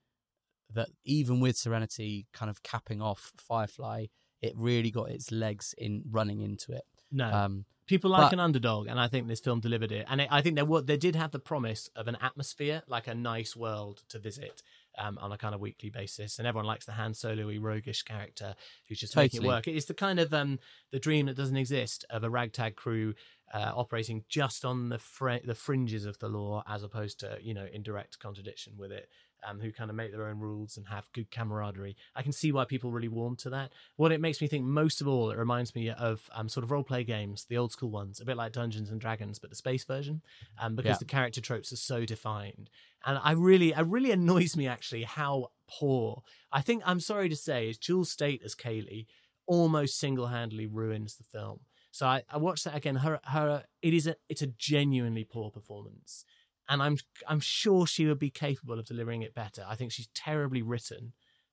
[0.74, 4.06] that even with Serenity kind of capping off Firefly,
[4.42, 6.82] it really got its legs in running into it.
[7.10, 7.30] No.
[7.30, 10.04] Um, People like but- an underdog, and I think this film delivered it.
[10.10, 13.06] And it, I think there were they did have the promise of an atmosphere, like
[13.06, 14.62] a nice world to visit
[14.98, 16.38] um, on a kind of weekly basis.
[16.38, 18.54] And everyone likes the Han Solo-y, roguish character
[18.86, 19.66] who's just making it work.
[19.66, 20.58] It's the kind of um,
[20.92, 23.14] the dream that doesn't exist of a ragtag crew
[23.54, 27.54] uh, operating just on the fr- the fringes of the law, as opposed to you
[27.54, 29.08] know in direct contradiction with it.
[29.46, 31.96] Um, who kind of make their own rules and have good camaraderie.
[32.16, 33.72] I can see why people really warm to that.
[33.96, 36.72] What it makes me think most of all, it reminds me of um, sort of
[36.72, 39.56] role play games, the old school ones, a bit like Dungeons and Dragons, but the
[39.56, 40.22] space version,
[40.60, 40.98] um, because Yeah.
[40.98, 42.68] the character tropes are so defined.
[43.06, 46.22] And I really, it really annoys me actually how poor.
[46.50, 49.06] I think I'm sorry to say, is Jules Staite as Kaylee
[49.46, 51.60] almost single handedly ruins the film.
[51.90, 52.96] So I, I watched that again.
[52.96, 56.24] Her, her, it is a, it's a genuinely poor performance
[56.68, 59.64] and I'm I'm sure she would be capable of delivering it better.
[59.66, 61.12] I think she's terribly written,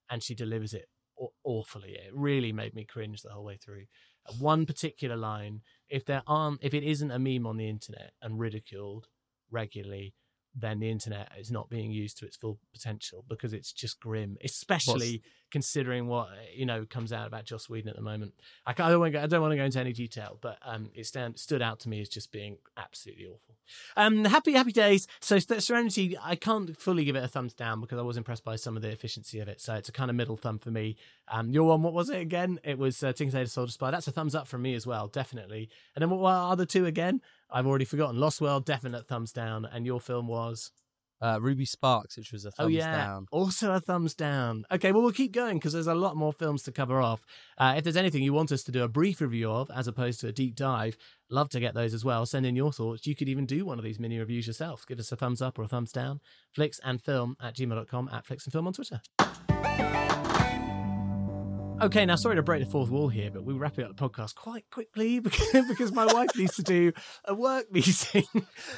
[0.10, 0.88] and she delivers it
[1.18, 1.92] aw- awfully.
[1.94, 3.86] It really made me cringe the whole way through.
[4.40, 8.40] One particular line, if there aren't, if it isn't a meme on the internet and
[8.40, 9.08] ridiculed
[9.52, 10.14] regularly,
[10.56, 14.38] then the internet is not being used to its full potential because it's just grim,
[14.44, 18.34] especially considering what you know comes out about Joss Whedon at the moment.
[18.66, 20.58] I, I don't want to go, I don't want to go into any detail, but
[20.64, 23.56] um, it stand, stood out to me as just being absolutely awful.
[23.98, 25.08] Um, happy happy days.
[25.20, 28.56] So Serenity, I can't fully give it a thumbs down because I was impressed by
[28.56, 29.60] some of the efficiency of it.
[29.60, 30.98] So it's a kind of middle thumb for me.
[31.28, 32.60] Um, your one, what was it again?
[32.64, 33.92] It was uh, Tinker Soldier Spy.
[33.92, 35.70] That's a thumbs up from me as well, definitely.
[35.96, 37.22] And then what were the other two again?
[37.52, 38.20] I've already forgotten.
[38.20, 39.66] Lost World, definite thumbs down.
[39.66, 40.72] And your film was.
[41.22, 43.26] uh, Ruby Sparks, which was a thumbs oh yeah, down.
[43.32, 44.66] also a thumbs down.
[44.70, 47.22] Okay, well we'll keep going because there's a lot more films to cover off.
[47.58, 50.20] Uh, if there's anything you want us to do a brief review of, as opposed
[50.20, 50.98] to a deep dive,
[51.30, 52.26] love to get those as well.
[52.26, 53.08] Send in your thoughts.
[53.08, 54.86] You could even do one of these mini reviews yourself.
[54.86, 56.20] Give us a thumbs up or a thumbs down.
[56.54, 59.00] Flicks and film at gmail.com at flicks and film on Twitter.
[61.82, 64.34] Okay, now sorry to break the fourth wall here, but we're wrapping up the podcast
[64.34, 66.94] quite quickly because, because my wife needs to do
[67.26, 68.24] a work meeting,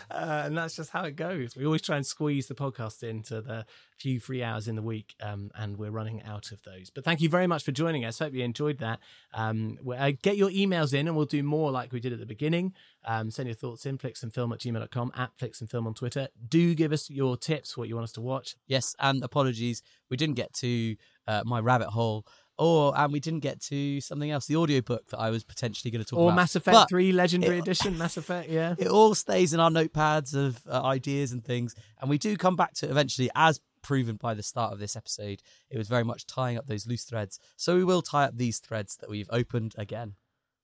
[0.09, 1.55] uh, and that's just how it goes.
[1.55, 3.65] We always try and squeeze the podcast into the
[3.99, 6.89] few free hours in the week, um, and we're running out of those.
[6.89, 8.17] But thank you very much for joining us.
[8.17, 8.99] Hope you enjoyed that.
[9.31, 12.25] Um, uh, get your emails in, and we'll do more like we did at the
[12.25, 12.73] beginning.
[13.05, 16.29] Um, send your thoughts in, flicksandfilm at gmail.com, at flicksandfilm on Twitter.
[16.49, 18.55] Do give us your tips, what you want us to watch.
[18.65, 20.95] Yes, and apologies, we didn't get to
[21.27, 22.25] uh, my rabbit hole,
[22.57, 26.03] or and we didn't get to something else, the audiobook that I was potentially going
[26.03, 26.35] to talk Or about.
[26.35, 28.75] Mass Effect But 3 Legendary it- Edition, Mass Effect, yeah.
[28.79, 32.55] It all stays in our notepads of uh, ideas and things, and we do come
[32.55, 35.41] back to it eventually, as proven by the start of this episode.
[35.69, 38.59] It was very much tying up those loose threads, so we will tie up these
[38.59, 40.15] threads that we've opened again.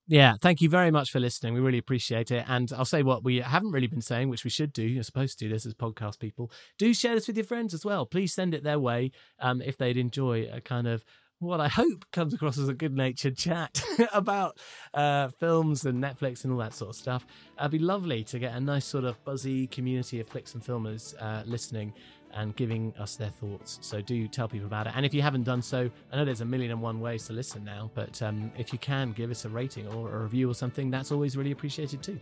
[0.06, 1.54] Yeah, thank you very much for listening.
[1.54, 2.44] We really appreciate it.
[2.46, 4.82] And I'll say what we haven't really been saying, which we should do.
[4.82, 6.52] You're supposed to do this as podcast people.
[6.76, 8.04] Do share this with your friends as well.
[8.04, 11.06] Please send it their way um, if they'd enjoy a kind of
[11.38, 13.82] what I hope comes across as a good natured chat
[14.12, 14.58] about
[14.92, 17.26] uh, films and Netflix and all that sort of stuff.
[17.58, 21.14] It'd be lovely to get a nice sort of buzzy community of flicks and filmers
[21.20, 21.92] uh, listening
[22.32, 23.78] and giving us their thoughts.
[23.80, 24.94] So do tell people about it.
[24.96, 27.32] And if you haven't done so, I know there's a million and one ways to
[27.32, 30.54] listen now, but um, if you can give us a rating or a review or
[30.54, 32.18] something, that's always really appreciated too.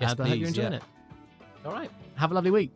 [0.00, 0.78] Yes, uh, but I hope you're enjoying yeah.
[0.78, 0.84] it.
[1.64, 1.90] All right.
[2.16, 2.72] Have a lovely week.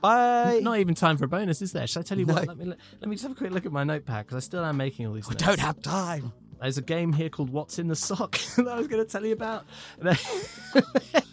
[0.00, 0.60] Bye.
[0.62, 1.86] Not even time for a bonus, is there?
[1.86, 2.34] Should I tell you No.
[2.34, 2.46] what?
[2.48, 4.64] Let me let me just have a quick look at my notepad because I still
[4.64, 5.26] am making all these.
[5.26, 5.44] I notes.
[5.44, 6.32] don't have time.
[6.60, 9.24] There's a game here called What's in the Sock that I was going to tell
[9.26, 9.66] you about.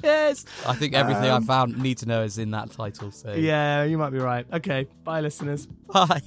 [0.04, 0.46] yes.
[0.68, 3.10] I think everything I Um, found need to know is in that title.
[3.12, 4.46] So Yeah, you might be right.
[4.52, 4.88] Okay.
[5.06, 5.66] Bye, listeners.
[5.88, 6.22] Bye.